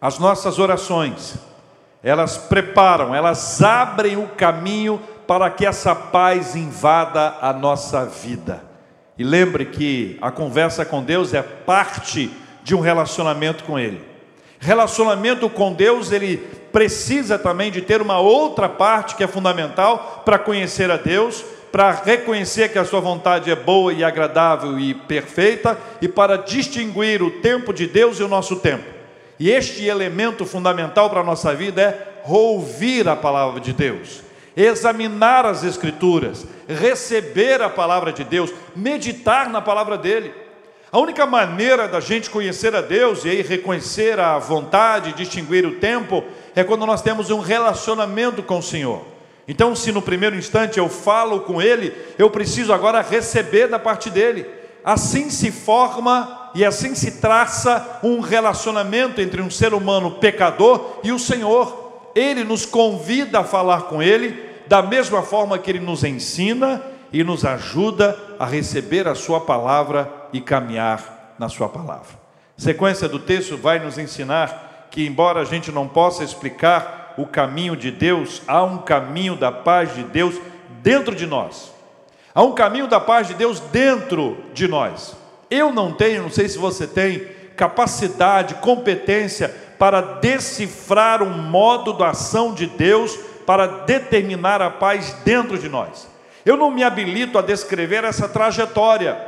as 0.00 0.18
nossas 0.18 0.58
orações, 0.58 1.34
elas 2.02 2.36
preparam, 2.36 3.14
elas 3.14 3.62
abrem 3.62 4.16
o 4.16 4.28
caminho 4.28 5.00
para 5.26 5.50
que 5.50 5.66
essa 5.66 5.94
paz 5.94 6.54
invada 6.54 7.36
a 7.40 7.52
nossa 7.52 8.04
vida. 8.04 8.62
E 9.18 9.24
lembre 9.24 9.66
que 9.66 10.18
a 10.20 10.30
conversa 10.30 10.84
com 10.84 11.02
Deus 11.02 11.34
é 11.34 11.42
parte 11.42 12.30
de 12.62 12.74
um 12.74 12.80
relacionamento 12.80 13.64
com 13.64 13.78
Ele. 13.78 14.16
Relacionamento 14.58 15.48
com 15.48 15.72
Deus, 15.72 16.12
ele 16.12 16.38
precisa 16.72 17.38
também 17.38 17.70
de 17.70 17.80
ter 17.80 18.00
uma 18.00 18.18
outra 18.18 18.68
parte 18.68 19.14
que 19.14 19.24
é 19.24 19.26
fundamental 19.26 20.22
para 20.24 20.38
conhecer 20.38 20.90
a 20.90 20.96
Deus, 20.96 21.44
para 21.76 21.90
reconhecer 21.90 22.70
que 22.70 22.78
a 22.78 22.86
sua 22.86 23.00
vontade 23.00 23.50
é 23.50 23.54
boa 23.54 23.92
e 23.92 24.02
agradável 24.02 24.80
e 24.80 24.94
perfeita 24.94 25.76
e 26.00 26.08
para 26.08 26.38
distinguir 26.38 27.22
o 27.22 27.30
tempo 27.30 27.70
de 27.70 27.86
Deus 27.86 28.18
e 28.18 28.22
o 28.22 28.28
nosso 28.28 28.56
tempo. 28.56 28.86
E 29.38 29.50
este 29.50 29.84
elemento 29.84 30.46
fundamental 30.46 31.10
para 31.10 31.20
a 31.20 31.22
nossa 31.22 31.54
vida 31.54 31.82
é 31.82 32.22
ouvir 32.26 33.06
a 33.06 33.14
palavra 33.14 33.60
de 33.60 33.74
Deus, 33.74 34.22
examinar 34.56 35.44
as 35.44 35.64
Escrituras, 35.64 36.46
receber 36.66 37.60
a 37.60 37.68
palavra 37.68 38.10
de 38.10 38.24
Deus, 38.24 38.50
meditar 38.74 39.50
na 39.50 39.60
palavra 39.60 39.98
dele. 39.98 40.32
A 40.90 40.98
única 40.98 41.26
maneira 41.26 41.86
da 41.86 42.00
gente 42.00 42.30
conhecer 42.30 42.74
a 42.74 42.80
Deus 42.80 43.22
e 43.26 43.28
aí 43.28 43.42
reconhecer 43.42 44.18
a 44.18 44.38
vontade, 44.38 45.12
distinguir 45.12 45.66
o 45.66 45.74
tempo, 45.74 46.24
é 46.54 46.64
quando 46.64 46.86
nós 46.86 47.02
temos 47.02 47.28
um 47.28 47.40
relacionamento 47.40 48.42
com 48.42 48.60
o 48.60 48.62
Senhor. 48.62 49.15
Então, 49.48 49.76
se 49.76 49.92
no 49.92 50.02
primeiro 50.02 50.36
instante 50.36 50.78
eu 50.78 50.88
falo 50.88 51.40
com 51.40 51.62
ele, 51.62 51.94
eu 52.18 52.28
preciso 52.28 52.72
agora 52.72 53.00
receber 53.00 53.68
da 53.68 53.78
parte 53.78 54.10
dele. 54.10 54.46
Assim 54.84 55.30
se 55.30 55.50
forma 55.50 56.50
e 56.54 56.64
assim 56.64 56.94
se 56.94 57.20
traça 57.20 58.00
um 58.02 58.20
relacionamento 58.20 59.20
entre 59.20 59.42
um 59.42 59.50
ser 59.50 59.74
humano 59.74 60.12
pecador 60.12 61.00
e 61.04 61.12
o 61.12 61.18
Senhor. 61.18 62.10
Ele 62.14 62.42
nos 62.44 62.64
convida 62.64 63.40
a 63.40 63.44
falar 63.44 63.82
com 63.82 64.02
ele, 64.02 64.42
da 64.66 64.82
mesma 64.82 65.22
forma 65.22 65.58
que 65.58 65.70
ele 65.70 65.80
nos 65.80 66.02
ensina 66.02 66.82
e 67.12 67.22
nos 67.22 67.44
ajuda 67.44 68.18
a 68.38 68.46
receber 68.46 69.06
a 69.06 69.14
sua 69.14 69.40
palavra 69.40 70.10
e 70.32 70.40
caminhar 70.40 71.34
na 71.38 71.48
sua 71.48 71.68
palavra. 71.68 72.26
Sequência 72.56 73.08
do 73.08 73.18
texto 73.18 73.56
vai 73.56 73.78
nos 73.78 73.98
ensinar 73.98 74.88
que, 74.90 75.06
embora 75.06 75.40
a 75.40 75.44
gente 75.44 75.70
não 75.70 75.86
possa 75.86 76.24
explicar 76.24 77.05
o 77.16 77.26
caminho 77.26 77.76
de 77.76 77.90
Deus, 77.90 78.42
há 78.46 78.62
um 78.62 78.78
caminho 78.78 79.36
da 79.36 79.50
paz 79.50 79.94
de 79.94 80.02
Deus 80.02 80.40
dentro 80.82 81.14
de 81.14 81.26
nós. 81.26 81.72
Há 82.34 82.42
um 82.42 82.52
caminho 82.52 82.86
da 82.86 83.00
paz 83.00 83.28
de 83.28 83.34
Deus 83.34 83.60
dentro 83.60 84.36
de 84.52 84.68
nós. 84.68 85.16
Eu 85.50 85.72
não 85.72 85.92
tenho, 85.92 86.24
não 86.24 86.30
sei 86.30 86.48
se 86.48 86.58
você 86.58 86.86
tem, 86.86 87.26
capacidade, 87.56 88.56
competência 88.56 89.48
para 89.78 90.00
decifrar 90.00 91.22
um 91.22 91.30
modo 91.30 91.92
da 91.92 92.10
ação 92.10 92.52
de 92.52 92.66
Deus 92.66 93.16
para 93.46 93.66
determinar 93.66 94.60
a 94.60 94.70
paz 94.70 95.16
dentro 95.24 95.58
de 95.58 95.68
nós. 95.68 96.06
Eu 96.44 96.56
não 96.56 96.70
me 96.70 96.84
habilito 96.84 97.38
a 97.38 97.42
descrever 97.42 98.04
essa 98.04 98.28
trajetória. 98.28 99.18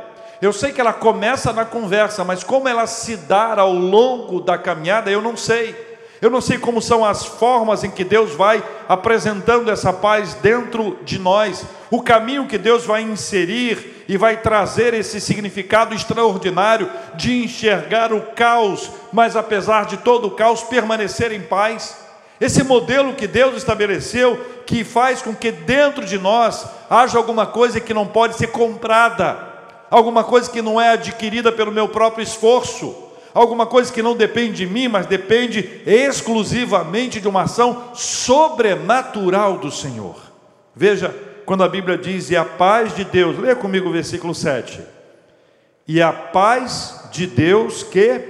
Eu 0.41 0.53
sei 0.53 0.71
que 0.71 0.79
ela 0.79 0.93
começa 0.93 1.51
na 1.51 1.65
conversa, 1.65 2.23
mas 2.23 2.43
como 2.43 2.67
ela 2.67 2.87
se 2.87 3.17
dá 3.17 3.59
ao 3.59 3.73
longo 3.73 4.39
da 4.39 4.57
caminhada, 4.57 5.11
eu 5.11 5.21
não 5.21 5.35
sei. 5.35 5.88
Eu 6.21 6.29
não 6.29 6.41
sei 6.41 6.57
como 6.57 6.81
são 6.81 7.05
as 7.05 7.25
formas 7.25 7.83
em 7.83 7.89
que 7.89 8.03
Deus 8.03 8.33
vai 8.33 8.61
apresentando 8.89 9.71
essa 9.71 9.93
paz 9.93 10.33
dentro 10.33 10.99
de 11.03 11.17
nós, 11.17 11.63
o 11.89 12.01
caminho 12.01 12.45
que 12.45 12.57
Deus 12.57 12.85
vai 12.85 13.01
inserir 13.01 14.03
e 14.07 14.17
vai 14.17 14.37
trazer 14.37 14.93
esse 14.93 15.21
significado 15.21 15.95
extraordinário 15.95 16.91
de 17.15 17.43
enxergar 17.43 18.11
o 18.11 18.21
caos, 18.33 18.91
mas 19.13 19.37
apesar 19.37 19.85
de 19.85 19.97
todo 19.97 20.27
o 20.27 20.31
caos, 20.31 20.61
permanecer 20.63 21.31
em 21.31 21.41
paz. 21.41 21.95
Esse 22.41 22.63
modelo 22.63 23.13
que 23.13 23.27
Deus 23.27 23.55
estabeleceu, 23.55 24.39
que 24.65 24.83
faz 24.83 25.21
com 25.21 25.33
que 25.33 25.51
dentro 25.51 26.05
de 26.05 26.17
nós 26.17 26.65
haja 26.89 27.17
alguma 27.17 27.45
coisa 27.45 27.79
que 27.79 27.93
não 27.93 28.05
pode 28.05 28.35
ser 28.35 28.47
comprada, 28.47 29.37
alguma 29.89 30.23
coisa 30.23 30.49
que 30.49 30.61
não 30.61 30.79
é 30.81 30.89
adquirida 30.89 31.51
pelo 31.51 31.71
meu 31.71 31.87
próprio 31.87 32.23
esforço 32.23 33.08
alguma 33.33 33.65
coisa 33.65 33.91
que 33.91 34.01
não 34.01 34.15
depende 34.15 34.65
de 34.65 34.67
mim, 34.67 34.87
mas 34.87 35.05
depende 35.05 35.81
exclusivamente 35.85 37.19
de 37.19 37.27
uma 37.27 37.43
ação 37.43 37.91
sobrenatural 37.93 39.57
do 39.57 39.71
Senhor. 39.71 40.15
Veja, 40.75 41.15
quando 41.45 41.63
a 41.63 41.69
Bíblia 41.69 41.97
diz, 41.97 42.29
e 42.29 42.37
a 42.37 42.45
paz 42.45 42.95
de 42.95 43.03
Deus, 43.03 43.37
leia 43.37 43.55
comigo 43.55 43.89
o 43.89 43.91
versículo 43.91 44.35
7. 44.35 44.81
E 45.87 46.01
a 46.01 46.13
paz 46.13 47.09
de 47.11 47.25
Deus 47.25 47.81
que 47.81 48.21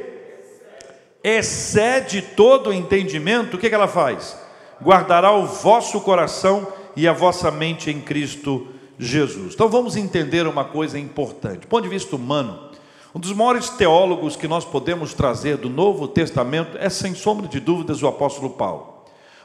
excede 1.23 2.21
todo 2.21 2.69
o 2.69 2.73
entendimento, 2.73 3.57
o 3.57 3.59
que, 3.59 3.67
que 3.67 3.75
ela 3.75 3.87
faz? 3.87 4.37
Guardará 4.81 5.33
o 5.33 5.45
vosso 5.45 5.99
coração 5.99 6.67
e 6.95 7.07
a 7.07 7.13
vossa 7.13 7.51
mente 7.51 7.91
em 7.91 7.99
Cristo 7.99 8.67
Jesus. 8.97 9.53
Então 9.53 9.67
vamos 9.67 9.95
entender 9.95 10.47
uma 10.47 10.63
coisa 10.63 10.97
importante. 10.97 11.59
Do 11.59 11.67
ponto 11.67 11.83
de 11.83 11.89
vista 11.89 12.15
humano, 12.15 12.68
um 13.13 13.19
dos 13.19 13.33
maiores 13.33 13.69
teólogos 13.69 14.35
que 14.35 14.47
nós 14.47 14.63
podemos 14.63 15.13
trazer 15.13 15.57
do 15.57 15.69
Novo 15.69 16.07
Testamento 16.07 16.77
é, 16.77 16.89
sem 16.89 17.15
sombra 17.15 17.47
de 17.47 17.59
dúvidas, 17.59 18.03
o 18.03 18.07
apóstolo 18.07 18.51
Paulo. 18.51 18.99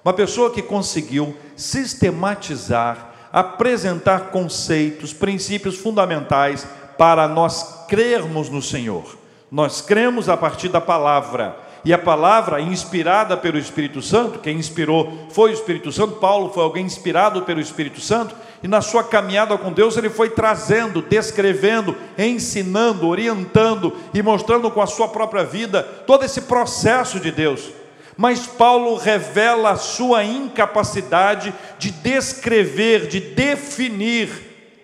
Uma 0.04 0.12
pessoa 0.12 0.50
que 0.50 0.60
conseguiu 0.60 1.34
sistematizar, 1.56 3.14
apresentar 3.32 4.30
conceitos, 4.30 5.14
princípios 5.14 5.78
fundamentais 5.78 6.66
para 6.98 7.26
nós 7.26 7.86
crermos 7.88 8.50
no 8.50 8.60
Senhor. 8.60 9.16
Nós 9.50 9.80
cremos 9.80 10.28
a 10.28 10.36
partir 10.36 10.68
da 10.68 10.80
palavra. 10.80 11.56
E 11.86 11.92
a 11.92 11.98
palavra 11.98 12.60
inspirada 12.60 13.36
pelo 13.36 13.58
Espírito 13.58 14.00
Santo, 14.02 14.38
quem 14.38 14.58
inspirou 14.58 15.26
foi 15.30 15.50
o 15.50 15.54
Espírito 15.54 15.92
Santo, 15.92 16.16
Paulo 16.16 16.50
foi 16.50 16.62
alguém 16.62 16.84
inspirado 16.84 17.42
pelo 17.42 17.60
Espírito 17.60 18.00
Santo, 18.00 18.34
e 18.64 18.66
na 18.66 18.80
sua 18.80 19.04
caminhada 19.04 19.58
com 19.58 19.70
Deus, 19.70 19.94
ele 19.98 20.08
foi 20.08 20.30
trazendo, 20.30 21.02
descrevendo, 21.02 21.94
ensinando, 22.16 23.06
orientando 23.06 23.94
e 24.14 24.22
mostrando 24.22 24.70
com 24.70 24.80
a 24.80 24.86
sua 24.86 25.06
própria 25.06 25.44
vida 25.44 25.82
todo 25.82 26.24
esse 26.24 26.40
processo 26.40 27.20
de 27.20 27.30
Deus. 27.30 27.68
Mas 28.16 28.46
Paulo 28.46 28.96
revela 28.96 29.72
a 29.72 29.76
sua 29.76 30.24
incapacidade 30.24 31.52
de 31.78 31.90
descrever, 31.90 33.06
de 33.06 33.20
definir 33.20 34.30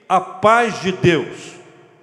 a 0.06 0.20
paz 0.20 0.82
de 0.82 0.92
Deus. 0.92 1.52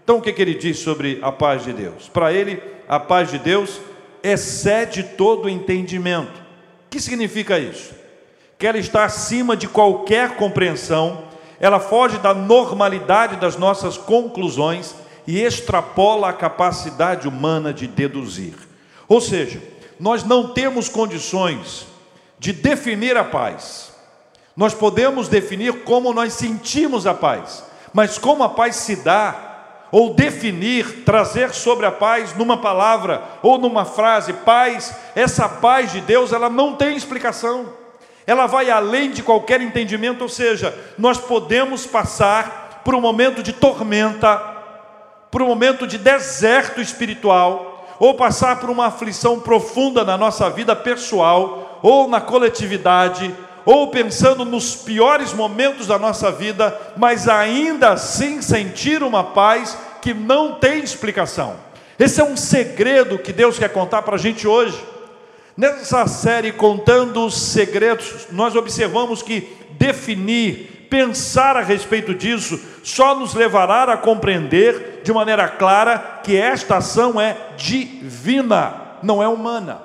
Então, 0.04 0.18
o 0.18 0.22
que, 0.22 0.34
que 0.34 0.42
ele 0.42 0.56
diz 0.56 0.80
sobre 0.80 1.20
a 1.22 1.32
paz 1.32 1.64
de 1.64 1.74
Deus? 1.74 2.10
Para 2.10 2.34
ele, 2.34 2.60
a 2.90 3.00
paz 3.00 3.30
de 3.30 3.38
Deus 3.38 3.80
excede 4.24 5.04
todo 5.04 5.48
entendimento. 5.48 6.40
O 6.88 6.90
que 6.90 7.00
significa 7.00 7.60
isso? 7.60 7.94
Que 8.58 8.66
ela 8.66 8.80
está 8.80 9.06
acima 9.06 9.56
de 9.56 9.68
qualquer 9.68 10.38
compreensão 10.38 11.28
ela 11.60 11.80
foge 11.80 12.18
da 12.18 12.34
normalidade 12.34 13.38
das 13.38 13.58
nossas 13.58 13.98
conclusões 13.98 14.96
e 15.26 15.42
extrapola 15.42 16.30
a 16.30 16.34
capacidade 16.34 17.28
humana 17.28 17.74
de 17.74 17.88
deduzir. 17.88 18.54
Ou 19.08 19.20
seja, 19.20 19.62
nós 20.00 20.24
não 20.24 20.54
temos 20.54 20.88
condições 20.88 21.88
de 22.40 22.54
definir 22.54 23.18
a 23.18 23.24
paz. 23.24 23.92
Nós 24.56 24.74
podemos 24.74 25.28
definir 25.28 25.84
como 25.84 26.14
nós 26.14 26.34
sentimos 26.34 27.06
a 27.06 27.14
paz, 27.14 27.64
mas 27.94 28.18
como 28.18 28.44
a 28.44 28.50
paz 28.50 28.76
se 28.78 28.98
dá, 28.98 29.48
ou 29.92 30.14
definir, 30.14 31.04
trazer 31.06 31.54
sobre 31.54 31.86
a 31.86 31.92
paz 31.92 32.36
numa 32.36 32.58
palavra 32.58 33.22
ou 33.42 33.58
numa 33.58 33.86
frase, 33.86 34.34
paz, 34.34 34.94
essa 35.16 35.48
paz 35.48 35.92
de 35.92 36.02
Deus, 36.02 36.34
ela 36.34 36.50
não 36.50 36.76
tem 36.76 36.96
explicação 36.96 37.68
ela 38.28 38.46
vai 38.46 38.70
além 38.70 39.10
de 39.10 39.24
qualquer 39.24 39.62
entendimento, 39.62 40.22
ou 40.22 40.30
seja, 40.30 40.78
nós 40.98 41.18
podemos 41.18 41.88
passar 41.88 42.82
por 42.84 42.94
um 42.94 43.00
momento 43.00 43.42
de 43.42 43.54
tormenta, 43.54 44.38
por 45.32 45.42
um 45.42 45.48
momento 45.48 45.88
de 45.88 45.98
deserto 45.98 46.82
espiritual, 46.82 47.96
ou 47.98 48.16
passar 48.16 48.60
por 48.60 48.70
uma 48.70 48.88
aflição 48.88 49.40
profunda 49.40 50.04
na 50.04 50.18
nossa 50.18 50.50
vida 50.50 50.76
pessoal, 50.76 51.80
ou 51.82 52.10
na 52.10 52.20
coletividade, 52.20 53.34
ou 53.66 53.88
pensando 53.88 54.44
nos 54.44 54.76
piores 54.76 55.34
momentos 55.34 55.88
da 55.88 55.98
nossa 55.98 56.30
vida, 56.30 56.78
mas 56.98 57.30
ainda 57.30 57.92
assim 57.92 58.42
sentir 58.42 59.04
uma 59.04 59.24
paz 59.24 59.78
que 60.02 60.14
não 60.14 60.56
tem 60.56 60.80
explicação. 60.80 61.56
Esse 61.98 62.20
é 62.20 62.24
um 62.24 62.38
segredo 62.38 63.18
que 63.18 63.34
Deus 63.34 63.58
quer 63.58 63.70
contar 63.70 64.02
para 64.02 64.16
a 64.16 64.20
gente 64.20 64.48
hoje. 64.48 64.78
Nessa 65.58 66.06
série 66.06 66.52
Contando 66.52 67.26
os 67.26 67.36
Segredos, 67.36 68.28
nós 68.32 68.56
observamos 68.56 69.24
que 69.24 69.58
definir, 69.72 70.86
pensar 70.88 71.58
a 71.58 71.62
respeito 71.62 72.14
disso, 72.14 72.60
só 72.84 73.16
nos 73.16 73.34
levará 73.34 73.92
a 73.92 73.98
compreender 73.98 75.02
de 75.04 75.12
maneira 75.12 75.50
clara 75.50 76.22
que 76.24 76.38
esta 76.38 76.78
ação 76.78 77.20
é 77.20 77.36
divina, 77.58 79.00
não 79.02 79.22
é 79.22 79.28
humana. 79.28 79.82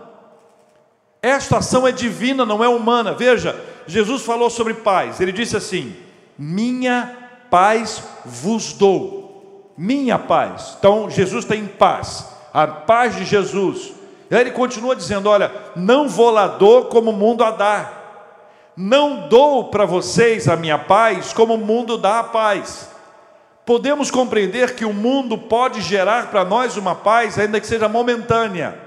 Esta 1.23 1.57
ação 1.57 1.89
é 1.89 1.93
divina, 1.93 2.45
não 2.45 2.63
é 2.63 2.69
humana. 2.69 3.15
Veja, 3.15 3.59
Jesus 3.87 4.23
falou 4.23 4.51
sobre 4.51 4.75
paz, 4.75 5.23
ele 5.23 5.33
disse 5.33 5.57
assim: 5.57 5.97
Minha 6.37 7.17
paz 7.51 8.03
vos 8.27 8.75
dou, 8.75 9.73
minha 9.79 10.19
paz. 10.19 10.77
Então, 10.79 11.09
Jesus 11.09 11.47
tem 11.47 11.65
paz, 11.65 12.27
a 12.53 12.67
paz 12.67 13.17
de 13.17 13.25
Jesus 13.25 14.02
e 14.33 14.35
aí 14.35 14.41
ele 14.41 14.51
continua 14.51 14.97
dizendo: 14.97 15.29
Olha, 15.29 15.53
não 15.77 16.09
vou 16.09 16.31
lá 16.31 16.47
dou 16.47 16.87
como 16.87 17.11
o 17.11 17.15
mundo 17.15 17.45
a 17.45 17.51
dá. 17.51 17.93
Não 18.75 19.29
dou 19.29 19.65
para 19.65 19.85
vocês 19.85 20.49
a 20.49 20.57
minha 20.57 20.79
paz 20.79 21.35
como 21.35 21.53
o 21.53 21.59
mundo 21.59 21.99
dá 21.99 22.21
a 22.21 22.25
paz. 22.25 22.89
Podemos 23.67 24.11
compreender 24.11 24.75
que 24.75 24.87
o 24.87 24.93
mundo 24.95 25.37
pode 25.37 25.83
gerar 25.83 26.31
para 26.31 26.47
nós 26.47 26.79
uma 26.79 26.95
paz, 26.95 27.39
ainda 27.39 27.61
que 27.61 27.67
seja 27.67 27.91
momentânea. 27.91 28.79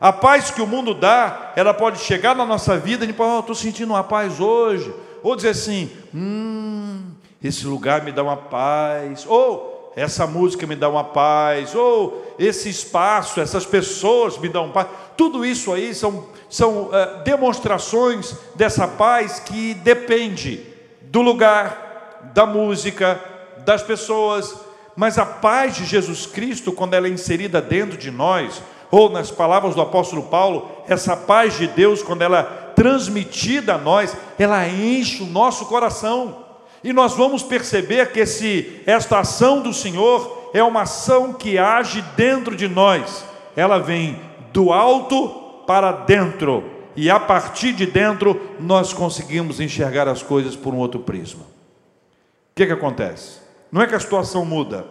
A 0.00 0.14
paz 0.14 0.50
que 0.50 0.62
o 0.62 0.66
mundo 0.66 0.94
dá, 0.94 1.52
ela 1.56 1.74
pode 1.74 1.98
chegar 1.98 2.34
na 2.34 2.46
nossa 2.46 2.78
vida 2.78 3.04
e 3.04 3.12
pode, 3.12 3.34
oh, 3.34 3.40
estou 3.40 3.54
sentindo 3.54 3.92
uma 3.92 4.02
paz 4.02 4.40
hoje. 4.40 4.94
Ou 5.22 5.36
dizer 5.36 5.50
assim, 5.50 5.90
hum, 6.14 7.02
esse 7.44 7.66
lugar 7.66 8.02
me 8.02 8.12
dá 8.12 8.22
uma 8.22 8.38
paz. 8.38 9.26
Ou 9.28 9.79
essa 9.96 10.26
música 10.26 10.66
me 10.66 10.76
dá 10.76 10.88
uma 10.88 11.04
paz, 11.04 11.74
ou 11.74 12.34
esse 12.38 12.68
espaço, 12.68 13.40
essas 13.40 13.66
pessoas 13.66 14.38
me 14.38 14.48
dão 14.48 14.70
paz. 14.70 14.86
Tudo 15.16 15.44
isso 15.44 15.72
aí 15.72 15.94
são, 15.94 16.26
são 16.48 16.84
uh, 16.84 17.22
demonstrações 17.24 18.34
dessa 18.54 18.86
paz 18.86 19.40
que 19.40 19.74
depende 19.74 20.64
do 21.02 21.20
lugar, 21.20 22.30
da 22.34 22.46
música, 22.46 23.20
das 23.64 23.82
pessoas. 23.82 24.54
Mas 24.94 25.18
a 25.18 25.26
paz 25.26 25.76
de 25.76 25.84
Jesus 25.84 26.26
Cristo, 26.26 26.72
quando 26.72 26.94
ela 26.94 27.06
é 27.06 27.10
inserida 27.10 27.60
dentro 27.60 27.98
de 27.98 28.10
nós, 28.10 28.62
ou 28.90 29.08
nas 29.08 29.30
palavras 29.30 29.74
do 29.74 29.82
apóstolo 29.82 30.24
Paulo, 30.24 30.68
essa 30.88 31.16
paz 31.16 31.56
de 31.56 31.66
Deus, 31.66 32.02
quando 32.02 32.22
ela 32.22 32.40
é 32.40 32.70
transmitida 32.74 33.74
a 33.74 33.78
nós, 33.78 34.16
ela 34.38 34.66
enche 34.66 35.22
o 35.22 35.26
nosso 35.26 35.66
coração. 35.66 36.49
E 36.82 36.92
nós 36.92 37.14
vamos 37.14 37.42
perceber 37.42 38.10
que 38.10 38.20
esse, 38.20 38.80
esta 38.86 39.20
ação 39.20 39.60
do 39.60 39.72
Senhor 39.72 40.50
é 40.54 40.62
uma 40.62 40.82
ação 40.82 41.32
que 41.32 41.58
age 41.58 42.02
dentro 42.16 42.56
de 42.56 42.68
nós. 42.68 43.24
Ela 43.54 43.78
vem 43.78 44.18
do 44.52 44.72
alto 44.72 45.28
para 45.66 45.92
dentro. 45.92 46.64
E 46.96 47.10
a 47.10 47.20
partir 47.20 47.72
de 47.72 47.86
dentro 47.86 48.56
nós 48.58 48.92
conseguimos 48.92 49.60
enxergar 49.60 50.08
as 50.08 50.22
coisas 50.22 50.56
por 50.56 50.74
um 50.74 50.78
outro 50.78 51.00
prisma. 51.00 51.42
O 51.42 52.54
que, 52.54 52.66
que 52.66 52.72
acontece? 52.72 53.40
Não 53.70 53.80
é 53.80 53.86
que 53.86 53.94
a 53.94 54.00
situação 54.00 54.44
muda, 54.44 54.84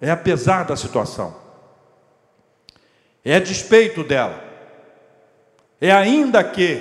é 0.00 0.10
apesar 0.10 0.64
da 0.64 0.76
situação, 0.76 1.34
é 3.24 3.34
a 3.34 3.40
despeito 3.40 4.04
dela, 4.04 4.42
é 5.80 5.90
ainda 5.90 6.42
que 6.44 6.80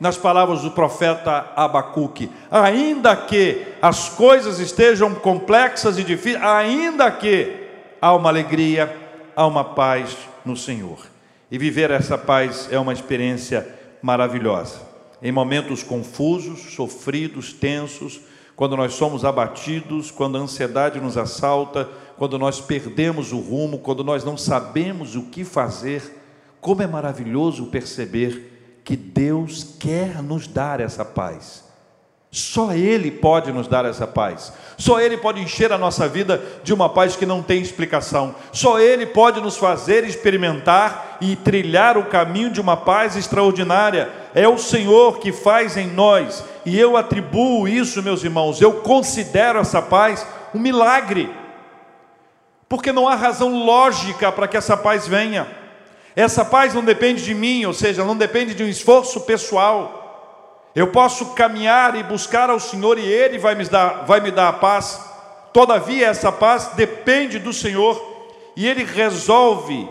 nas 0.00 0.16
palavras 0.16 0.62
do 0.62 0.70
profeta 0.70 1.52
Abacuque, 1.54 2.30
ainda 2.50 3.14
que 3.14 3.66
as 3.80 4.08
coisas 4.08 4.58
estejam 4.58 5.14
complexas 5.14 5.98
e 5.98 6.04
difíceis, 6.04 6.42
ainda 6.42 7.10
que 7.10 7.68
há 8.00 8.14
uma 8.14 8.28
alegria, 8.28 8.94
há 9.34 9.46
uma 9.46 9.64
paz 9.64 10.16
no 10.44 10.56
Senhor. 10.56 10.98
E 11.50 11.58
viver 11.58 11.90
essa 11.90 12.18
paz 12.18 12.68
é 12.70 12.78
uma 12.78 12.92
experiência 12.92 13.66
maravilhosa. 14.02 14.80
Em 15.22 15.32
momentos 15.32 15.82
confusos, 15.82 16.74
sofridos, 16.74 17.52
tensos, 17.52 18.20
quando 18.54 18.76
nós 18.76 18.94
somos 18.94 19.24
abatidos, 19.24 20.10
quando 20.10 20.36
a 20.36 20.40
ansiedade 20.40 21.00
nos 21.00 21.16
assalta, 21.16 21.88
quando 22.16 22.38
nós 22.38 22.60
perdemos 22.60 23.32
o 23.32 23.38
rumo, 23.38 23.78
quando 23.78 24.02
nós 24.02 24.24
não 24.24 24.36
sabemos 24.36 25.14
o 25.14 25.22
que 25.22 25.44
fazer, 25.44 26.02
como 26.60 26.82
é 26.82 26.86
maravilhoso 26.86 27.66
perceber 27.66 28.80
que 28.84 28.96
Deus 28.96 29.76
quer 29.78 30.22
nos 30.22 30.48
dar 30.48 30.80
essa 30.80 31.04
paz. 31.04 31.67
Só 32.30 32.72
Ele 32.72 33.10
pode 33.10 33.50
nos 33.52 33.66
dar 33.66 33.84
essa 33.86 34.06
paz. 34.06 34.52
Só 34.76 35.00
Ele 35.00 35.16
pode 35.16 35.40
encher 35.40 35.72
a 35.72 35.78
nossa 35.78 36.06
vida 36.06 36.42
de 36.62 36.74
uma 36.74 36.88
paz 36.88 37.16
que 37.16 37.24
não 37.24 37.42
tem 37.42 37.60
explicação. 37.60 38.34
Só 38.52 38.78
Ele 38.78 39.06
pode 39.06 39.40
nos 39.40 39.56
fazer 39.56 40.04
experimentar 40.04 41.16
e 41.20 41.36
trilhar 41.36 41.96
o 41.96 42.04
caminho 42.04 42.50
de 42.50 42.60
uma 42.60 42.76
paz 42.76 43.16
extraordinária. 43.16 44.10
É 44.34 44.46
o 44.46 44.58
Senhor 44.58 45.18
que 45.18 45.32
faz 45.32 45.76
em 45.76 45.88
nós, 45.88 46.44
e 46.64 46.78
eu 46.78 46.96
atribuo 46.96 47.66
isso, 47.66 48.02
meus 48.02 48.22
irmãos, 48.22 48.60
eu 48.60 48.74
considero 48.74 49.58
essa 49.58 49.80
paz 49.80 50.26
um 50.54 50.58
milagre, 50.58 51.30
porque 52.68 52.92
não 52.92 53.08
há 53.08 53.14
razão 53.14 53.64
lógica 53.64 54.30
para 54.30 54.46
que 54.46 54.56
essa 54.56 54.76
paz 54.76 55.08
venha. 55.08 55.46
Essa 56.14 56.44
paz 56.44 56.74
não 56.74 56.84
depende 56.84 57.24
de 57.24 57.32
mim, 57.32 57.64
ou 57.64 57.72
seja, 57.72 58.04
não 58.04 58.16
depende 58.16 58.54
de 58.54 58.62
um 58.62 58.68
esforço 58.68 59.22
pessoal. 59.22 59.97
Eu 60.78 60.86
posso 60.86 61.34
caminhar 61.34 61.96
e 61.96 62.04
buscar 62.04 62.48
ao 62.50 62.60
Senhor 62.60 63.00
e 63.00 63.04
Ele 63.04 63.36
vai 63.36 63.56
me 63.56 63.64
dar, 63.64 64.04
vai 64.06 64.20
me 64.20 64.30
dar 64.30 64.46
a 64.46 64.52
paz. 64.52 65.00
Todavia, 65.52 66.06
essa 66.06 66.30
paz 66.30 66.70
depende 66.76 67.40
do 67.40 67.52
Senhor 67.52 68.00
e 68.54 68.64
Ele 68.64 68.84
resolve 68.84 69.88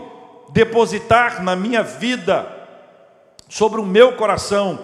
depositar 0.48 1.42
na 1.42 1.54
minha 1.54 1.82
vida, 1.82 2.46
sobre 3.50 3.78
o 3.78 3.84
meu 3.84 4.12
coração, 4.12 4.78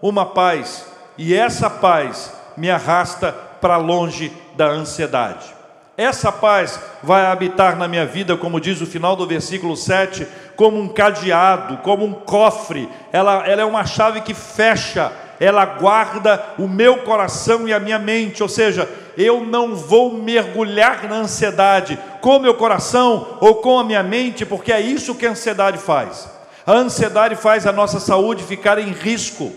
uma 0.00 0.24
paz, 0.24 0.86
e 1.16 1.34
essa 1.34 1.68
paz 1.68 2.32
me 2.56 2.70
arrasta 2.70 3.32
para 3.32 3.78
longe 3.78 4.32
da 4.54 4.68
ansiedade. 4.68 5.52
Essa 5.96 6.30
paz 6.30 6.78
vai 7.02 7.26
habitar 7.26 7.76
na 7.76 7.88
minha 7.88 8.06
vida, 8.06 8.36
como 8.36 8.60
diz 8.60 8.80
o 8.80 8.86
final 8.86 9.16
do 9.16 9.26
versículo 9.26 9.76
7, 9.76 10.24
como 10.54 10.78
um 10.78 10.86
cadeado, 10.86 11.78
como 11.78 12.04
um 12.04 12.12
cofre. 12.12 12.88
Ela, 13.10 13.44
ela 13.44 13.62
é 13.62 13.64
uma 13.64 13.84
chave 13.84 14.20
que 14.20 14.32
fecha, 14.32 15.10
ela 15.40 15.64
guarda 15.64 16.54
o 16.58 16.66
meu 16.66 16.98
coração 16.98 17.68
e 17.68 17.72
a 17.72 17.78
minha 17.78 17.98
mente. 17.98 18.42
Ou 18.42 18.48
seja, 18.48 18.88
eu 19.16 19.44
não 19.44 19.74
vou 19.74 20.12
mergulhar 20.12 21.08
na 21.08 21.16
ansiedade 21.16 21.98
com 22.20 22.36
o 22.36 22.40
meu 22.40 22.54
coração 22.54 23.38
ou 23.40 23.56
com 23.56 23.78
a 23.78 23.84
minha 23.84 24.02
mente, 24.02 24.44
porque 24.44 24.72
é 24.72 24.80
isso 24.80 25.14
que 25.14 25.26
a 25.26 25.30
ansiedade 25.30 25.78
faz. 25.78 26.28
A 26.66 26.72
ansiedade 26.72 27.36
faz 27.36 27.66
a 27.66 27.72
nossa 27.72 28.00
saúde 28.00 28.42
ficar 28.42 28.78
em 28.78 28.90
risco. 28.90 29.52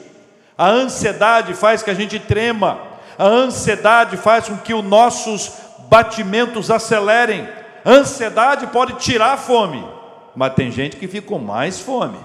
A 0.57 0.69
ansiedade 0.69 1.53
faz 1.53 1.83
que 1.83 1.89
a 1.89 1.93
gente 1.93 2.19
trema. 2.19 2.79
A 3.17 3.25
ansiedade 3.25 4.17
faz 4.17 4.47
com 4.47 4.57
que 4.57 4.73
os 4.73 4.83
nossos 4.83 5.51
batimentos 5.89 6.71
acelerem. 6.71 7.47
Ansiedade 7.85 8.67
pode 8.67 8.93
tirar 8.93 9.33
a 9.33 9.37
fome, 9.37 9.83
mas 10.35 10.53
tem 10.53 10.71
gente 10.71 10.95
que 10.95 11.07
fica 11.07 11.27
com 11.27 11.39
mais 11.39 11.79
fome. 11.79 12.17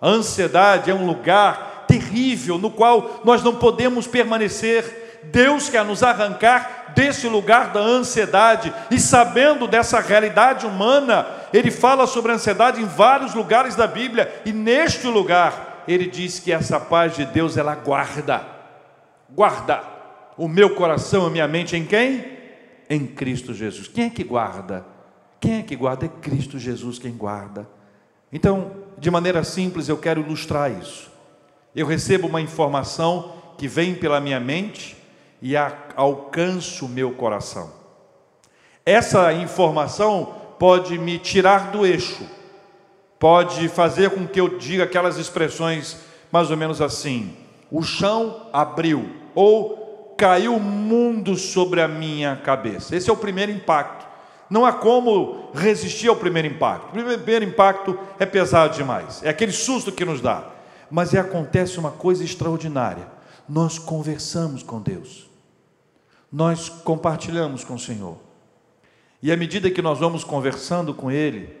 A 0.00 0.08
ansiedade 0.08 0.90
é 0.90 0.94
um 0.94 1.06
lugar 1.06 1.75
terrível 1.86 2.58
no 2.58 2.70
qual 2.70 3.20
nós 3.24 3.42
não 3.42 3.54
podemos 3.54 4.06
permanecer. 4.06 5.20
Deus 5.24 5.68
quer 5.68 5.84
nos 5.84 6.02
arrancar 6.02 6.92
desse 6.94 7.28
lugar 7.28 7.72
da 7.72 7.80
ansiedade 7.80 8.72
e 8.90 8.98
sabendo 8.98 9.66
dessa 9.66 10.00
realidade 10.00 10.66
humana, 10.66 11.26
ele 11.52 11.70
fala 11.70 12.06
sobre 12.06 12.32
a 12.32 12.36
ansiedade 12.36 12.80
em 12.80 12.86
vários 12.86 13.34
lugares 13.34 13.74
da 13.74 13.86
Bíblia 13.86 14.42
e 14.44 14.52
neste 14.52 15.06
lugar 15.06 15.84
ele 15.88 16.06
diz 16.06 16.38
que 16.38 16.52
essa 16.52 16.78
paz 16.78 17.14
de 17.14 17.24
Deus 17.24 17.56
ela 17.56 17.74
guarda, 17.74 18.42
guarda 19.30 19.82
o 20.36 20.46
meu 20.48 20.74
coração, 20.74 21.26
a 21.26 21.30
minha 21.30 21.48
mente 21.48 21.76
em 21.76 21.84
quem? 21.84 22.36
em 22.88 23.06
Cristo 23.06 23.52
Jesus. 23.52 23.88
Quem 23.88 24.06
é 24.06 24.10
que 24.10 24.24
guarda? 24.24 24.84
Quem 25.40 25.58
é 25.58 25.62
que 25.62 25.76
guarda? 25.76 26.06
É 26.06 26.08
Cristo 26.08 26.58
Jesus 26.58 26.98
quem 26.98 27.12
guarda. 27.12 27.68
Então, 28.32 28.72
de 28.98 29.10
maneira 29.10 29.44
simples, 29.44 29.88
eu 29.88 29.96
quero 29.96 30.20
ilustrar 30.20 30.70
isso. 30.70 31.10
Eu 31.76 31.86
recebo 31.86 32.26
uma 32.26 32.40
informação 32.40 33.34
que 33.58 33.68
vem 33.68 33.94
pela 33.94 34.18
minha 34.18 34.40
mente 34.40 34.96
e 35.42 35.54
alcança 35.94 36.82
o 36.82 36.88
meu 36.88 37.12
coração. 37.12 37.70
Essa 38.84 39.30
informação 39.34 40.34
pode 40.58 40.96
me 40.96 41.18
tirar 41.18 41.70
do 41.70 41.84
eixo, 41.84 42.24
pode 43.18 43.68
fazer 43.68 44.08
com 44.08 44.26
que 44.26 44.40
eu 44.40 44.56
diga 44.56 44.84
aquelas 44.84 45.18
expressões 45.18 45.98
mais 46.32 46.50
ou 46.50 46.56
menos 46.56 46.80
assim: 46.80 47.36
o 47.70 47.82
chão 47.82 48.48
abriu, 48.54 49.10
ou 49.34 50.14
caiu 50.16 50.56
o 50.56 50.60
mundo 50.60 51.36
sobre 51.36 51.82
a 51.82 51.88
minha 51.88 52.36
cabeça. 52.36 52.96
Esse 52.96 53.10
é 53.10 53.12
o 53.12 53.18
primeiro 53.18 53.52
impacto. 53.52 54.06
Não 54.48 54.64
há 54.64 54.72
como 54.72 55.50
resistir 55.52 56.08
ao 56.08 56.16
primeiro 56.16 56.48
impacto. 56.48 56.86
O 56.86 57.04
primeiro 57.04 57.44
impacto 57.44 57.98
é 58.18 58.24
pesado 58.24 58.74
demais, 58.74 59.22
é 59.22 59.28
aquele 59.28 59.52
susto 59.52 59.92
que 59.92 60.06
nos 60.06 60.22
dá. 60.22 60.55
Mas 60.90 61.14
é, 61.14 61.18
acontece 61.18 61.78
uma 61.78 61.90
coisa 61.90 62.24
extraordinária. 62.24 63.08
nós 63.48 63.78
conversamos 63.78 64.62
com 64.62 64.80
Deus, 64.80 65.30
nós 66.32 66.68
compartilhamos 66.68 67.62
com 67.62 67.74
o 67.74 67.78
Senhor. 67.78 68.18
E 69.22 69.30
à 69.32 69.36
medida 69.36 69.70
que 69.70 69.80
nós 69.80 69.98
vamos 69.98 70.24
conversando 70.24 70.92
com 70.92 71.10
Ele, 71.10 71.56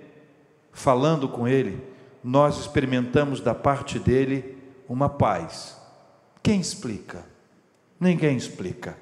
falando 0.72 1.28
com 1.28 1.46
Ele, 1.48 1.80
nós 2.22 2.58
experimentamos 2.58 3.40
da 3.40 3.54
parte 3.54 3.98
dele 3.98 4.58
uma 4.88 5.08
paz. 5.08 5.76
Quem 6.42 6.60
explica? 6.60 7.24
Ninguém 7.98 8.36
explica. 8.36 8.96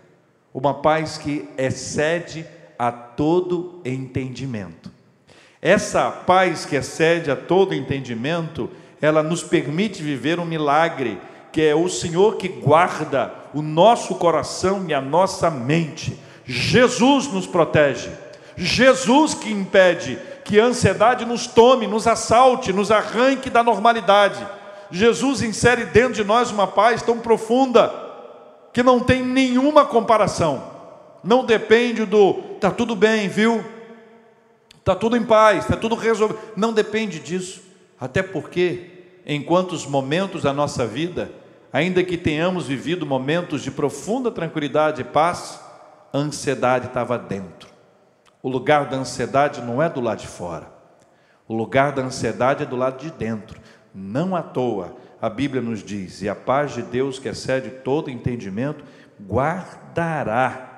Uma 0.53 0.75
paz 0.75 1.19
que 1.19 1.49
excede 1.59 2.47
a 2.79 2.93
todo 2.93 3.81
entendimento. 3.85 4.91
Essa 5.61 6.11
paz 6.11 6.65
que 6.65 6.77
excede 6.77 7.31
a 7.31 7.37
todo 7.37 7.75
entendimento, 7.75 8.71
ela 9.05 9.23
nos 9.23 9.43
permite 9.43 10.03
viver 10.03 10.41
um 10.41 10.47
milagre, 10.47 11.21
que 11.53 11.61
é 11.61 11.75
o 11.75 11.91
Senhor 11.91 12.37
que 12.37 12.49
guarda 12.49 13.35
o 13.53 13.61
nosso 13.61 14.15
coração 14.15 14.87
e 14.89 14.95
a 14.95 15.01
nossa 15.01 15.51
mente. 15.51 16.19
Jesus 16.47 17.31
nos 17.31 17.47
protege. 17.47 18.09
Jesus 18.57 19.35
que 19.35 19.53
impede 19.53 20.19
que 20.43 20.59
a 20.59 20.65
ansiedade 20.65 21.27
nos 21.27 21.47
tome, 21.47 21.87
nos 21.87 22.07
assalte, 22.07 22.73
nos 22.73 22.91
arranque 22.91 23.51
da 23.51 23.63
normalidade. 23.63 24.47
Jesus 24.91 25.43
insere 25.43 25.85
dentro 25.85 26.15
de 26.15 26.25
nós 26.25 26.51
uma 26.51 26.67
paz 26.67 27.03
tão 27.03 27.19
profunda 27.19 27.93
que 28.73 28.83
não 28.83 29.01
tem 29.01 29.23
nenhuma 29.23 29.85
comparação. 29.85 30.65
Não 31.23 31.45
depende 31.45 32.07
do 32.07 32.35
tá 32.59 32.71
tudo 32.71 32.97
bem, 32.97 33.29
viu? 33.29 33.63
Tá 34.83 34.95
tudo 34.95 35.15
em 35.15 35.25
paz, 35.25 35.67
tá 35.67 35.77
tudo 35.77 35.95
resolvido. 35.95 36.39
Não 36.57 36.73
depende 36.73 37.19
disso. 37.19 37.63
Até 38.01 38.23
porque 38.23 38.94
enquanto 39.27 39.73
os 39.73 39.87
momentos 39.87 40.43
da 40.43 40.53
nossa 40.53 40.87
vida, 40.87 41.33
ainda 41.73 42.05
que 42.05 42.17
tenhamos 42.17 42.67
vivido 42.67 43.07
momentos 43.07 43.63
de 43.63 43.71
profunda 43.71 44.31
tranquilidade 44.31 45.01
e 45.01 45.05
paz, 45.05 45.61
a 46.13 46.19
ansiedade 46.19 46.87
estava 46.87 47.19
dentro. 47.19 47.69
O 48.43 48.49
lugar 48.49 48.87
da 48.87 48.97
ansiedade 48.97 49.61
não 49.63 49.83
é 49.83 49.89
do 49.89 50.01
lado 50.01 50.21
de 50.21 50.27
fora. 50.27 50.73
O 51.49 51.55
lugar 51.55 51.93
da 51.93 52.03
ansiedade 52.03 52.63
é 52.63 52.67
do 52.67 52.77
lado 52.77 53.01
de 53.01 53.11
dentro. 53.11 53.61
Não 53.95 54.35
à 54.37 54.43
toa, 54.43 54.97
a 55.21 55.29
Bíblia 55.31 55.63
nos 55.63 55.83
diz: 55.83 56.23
e 56.23 56.29
a 56.29 56.35
paz 56.35 56.75
de 56.75 56.83
Deus, 56.83 57.19
que 57.19 57.29
excede 57.29 57.71
todo 57.71 58.11
entendimento, 58.11 58.85
guardará 59.21 60.71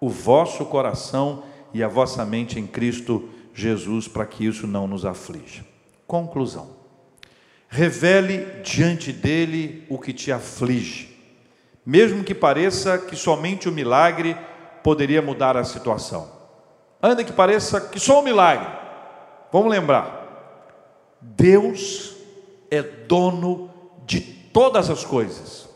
o 0.00 0.08
vosso 0.08 0.64
coração 0.66 1.44
e 1.72 1.82
a 1.82 1.88
vossa 1.88 2.24
mente 2.24 2.58
em 2.58 2.66
Cristo 2.66 3.28
Jesus, 3.54 4.08
para 4.08 4.26
que 4.26 4.46
isso 4.46 4.66
não 4.66 4.86
nos 4.86 5.04
aflija. 5.04 5.64
Conclusão: 6.06 6.77
revele 7.68 8.62
diante 8.62 9.12
dele 9.12 9.84
o 9.88 9.98
que 9.98 10.12
te 10.12 10.32
aflige, 10.32 11.16
mesmo 11.84 12.24
que 12.24 12.34
pareça 12.34 12.98
que 12.98 13.14
somente 13.14 13.68
o 13.68 13.72
milagre 13.72 14.36
poderia 14.82 15.20
mudar 15.20 15.56
a 15.56 15.64
situação. 15.64 16.30
Ainda 17.00 17.22
que 17.22 17.32
pareça 17.32 17.80
que 17.80 18.00
só 18.00 18.20
um 18.20 18.24
milagre. 18.24 18.66
Vamos 19.52 19.70
lembrar: 19.70 21.16
Deus 21.20 22.16
é 22.70 22.82
dono 22.82 23.70
de 24.04 24.20
todas 24.20 24.90
as 24.90 25.04
coisas. 25.04 25.68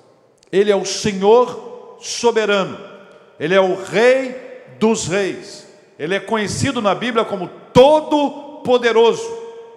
Ele 0.51 0.71
é 0.71 0.77
o 0.77 0.85
Senhor 0.85 1.99
soberano. 2.01 2.79
Ele 3.39 3.55
é 3.55 3.61
o 3.61 3.75
Rei 3.83 4.35
dos 4.79 5.07
reis. 5.07 5.67
Ele 5.99 6.15
é 6.15 6.21
conhecido 6.21 6.83
na 6.83 6.95
Bíblia 6.95 7.25
como 7.25 7.49
todo 7.73 8.61
poderoso. 8.65 9.23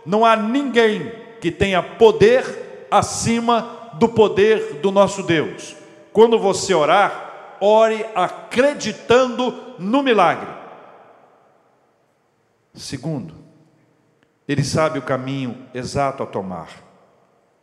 Não 0.05 0.25
há 0.25 0.35
ninguém 0.35 1.24
que 1.45 1.51
tenha 1.51 1.83
poder 1.83 2.87
acima 2.89 3.91
do 3.99 4.09
poder 4.09 4.79
do 4.81 4.89
nosso 4.89 5.21
Deus. 5.21 5.75
Quando 6.11 6.39
você 6.39 6.73
orar, 6.73 7.57
ore 7.61 8.03
acreditando 8.15 9.53
no 9.77 10.01
milagre. 10.01 10.49
Segundo, 12.73 13.35
ele 14.47 14.63
sabe 14.63 14.97
o 14.97 15.03
caminho 15.03 15.55
exato 15.71 16.23
a 16.23 16.25
tomar. 16.25 16.69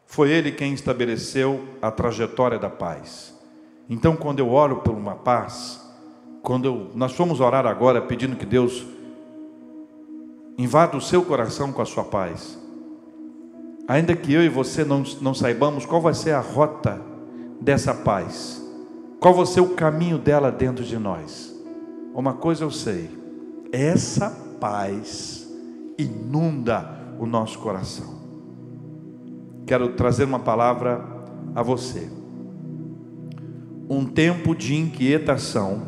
Foi 0.07 0.31
ele 0.31 0.53
quem 0.53 0.73
estabeleceu 0.75 1.67
a 1.83 1.91
trajetória 1.91 2.61
da 2.61 2.71
paz. 2.71 3.37
Então, 3.91 4.15
quando 4.15 4.39
eu 4.39 4.53
oro 4.53 4.77
por 4.77 4.95
uma 4.95 5.17
paz, 5.17 5.85
quando 6.41 6.67
eu, 6.67 6.91
nós 6.95 7.11
fomos 7.15 7.41
orar 7.41 7.67
agora 7.67 8.01
pedindo 8.01 8.37
que 8.37 8.47
Deus 8.47 8.87
invada 10.57 10.97
o 10.97 11.01
seu 11.01 11.25
coração 11.25 11.73
com 11.73 11.83
a 11.83 11.85
sua 11.85 12.05
paz, 12.05 12.62
ainda 13.87 14.15
que 14.15 14.33
eu 14.33 14.43
e 14.43 14.49
você 14.49 14.85
não, 14.85 15.03
não 15.21 15.35
saibamos 15.35 15.85
qual 15.85 16.01
vai 16.01 16.15
ser 16.15 16.33
a 16.33 16.41
rota 16.41 17.01
dessa 17.61 17.95
paz, 17.95 18.63
qual 19.21 19.35
vai 19.35 19.47
ser 19.47 19.61
o 19.61 19.71
caminho 19.71 20.19
dela 20.19 20.51
dentro 20.51 20.85
de 20.85 20.99
nós, 20.99 21.55
uma 22.15 22.35
coisa 22.35 22.65
eu 22.65 22.71
sei, 22.71 23.11
essa 23.73 24.31
paz 24.61 25.49
inunda 25.99 27.03
o 27.19 27.27
nosso 27.27 27.59
coração. 27.59 28.21
Quero 29.67 29.91
trazer 29.91 30.25
uma 30.25 30.41
palavra 30.41 31.05
a 31.55 31.63
você. 31.63 32.11
Um 33.89 34.05
tempo 34.05 34.55
de 34.55 34.75
inquietação 34.75 35.83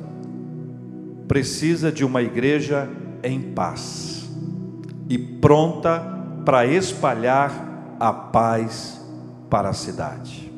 precisa 1.27 1.91
de 1.91 2.05
uma 2.05 2.23
igreja 2.23 2.89
em 3.23 3.41
paz 3.41 4.31
e 5.09 5.19
pronta 5.19 6.01
para 6.45 6.67
espalhar 6.67 7.74
a 7.99 8.13
paz 8.13 9.01
para 9.49 9.69
a 9.69 9.73
cidade. 9.73 10.53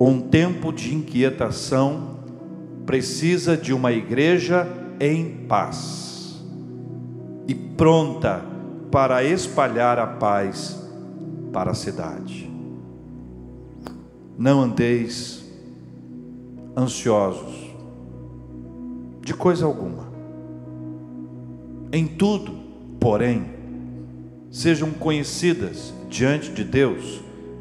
Um 0.00 0.20
tempo 0.20 0.72
de 0.72 0.94
inquietação 0.94 2.16
precisa 2.86 3.56
de 3.56 3.72
uma 3.72 3.92
igreja 3.92 4.66
em 4.98 5.46
paz 5.46 6.42
e 7.46 7.54
pronta 7.54 8.42
para 8.90 9.22
espalhar 9.22 9.98
a 9.98 10.06
paz 10.06 10.82
para 11.52 11.72
a 11.72 11.74
cidade. 11.74 12.50
Não 14.38 14.60
andeis 14.60 15.44
ansiosos 16.76 17.70
de 19.20 19.34
coisa 19.34 19.66
alguma. 19.66 20.08
Em 21.92 22.06
tudo, 22.06 22.52
porém, 22.98 23.59
sejam 24.50 24.90
conhecidas 24.90 25.94
diante 26.08 26.50
de 26.50 26.64
Deus 26.64 27.20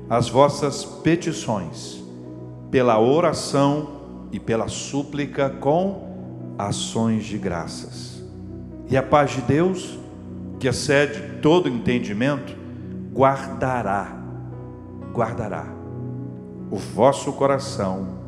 as 0.09 0.27
vossas 0.27 0.83
petições, 0.83 2.03
pela 2.71 2.99
oração 2.99 4.27
e 4.31 4.39
pela 4.39 4.67
súplica 4.67 5.49
com 5.49 6.55
ações 6.57 7.25
de 7.25 7.37
graças. 7.37 8.23
E 8.89 8.97
a 8.97 9.03
paz 9.03 9.31
de 9.31 9.41
Deus, 9.41 9.99
que 10.59 10.67
excede 10.67 11.39
todo 11.41 11.69
entendimento, 11.69 12.55
guardará, 13.13 14.19
guardará 15.13 15.79
o 16.71 16.75
vosso 16.75 17.33
coração 17.33 18.19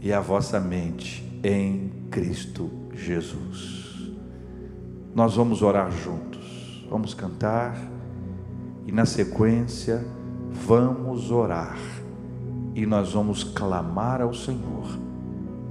e 0.00 0.12
a 0.12 0.20
vossa 0.20 0.60
mente 0.60 1.24
em 1.42 1.90
Cristo 2.10 2.70
Jesus. 2.92 4.12
Nós 5.14 5.36
vamos 5.36 5.62
orar 5.62 5.90
juntos, 5.90 6.35
vamos 6.88 7.14
cantar 7.14 7.76
e 8.86 8.92
na 8.92 9.04
sequência 9.04 10.06
vamos 10.50 11.30
orar 11.30 11.76
e 12.74 12.86
nós 12.86 13.12
vamos 13.12 13.42
clamar 13.42 14.20
ao 14.20 14.32
Senhor 14.32 14.86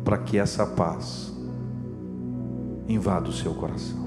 para 0.03 0.17
que 0.17 0.37
essa 0.37 0.65
paz 0.65 1.33
invada 2.87 3.29
o 3.29 3.33
seu 3.33 3.53
coração. 3.53 4.04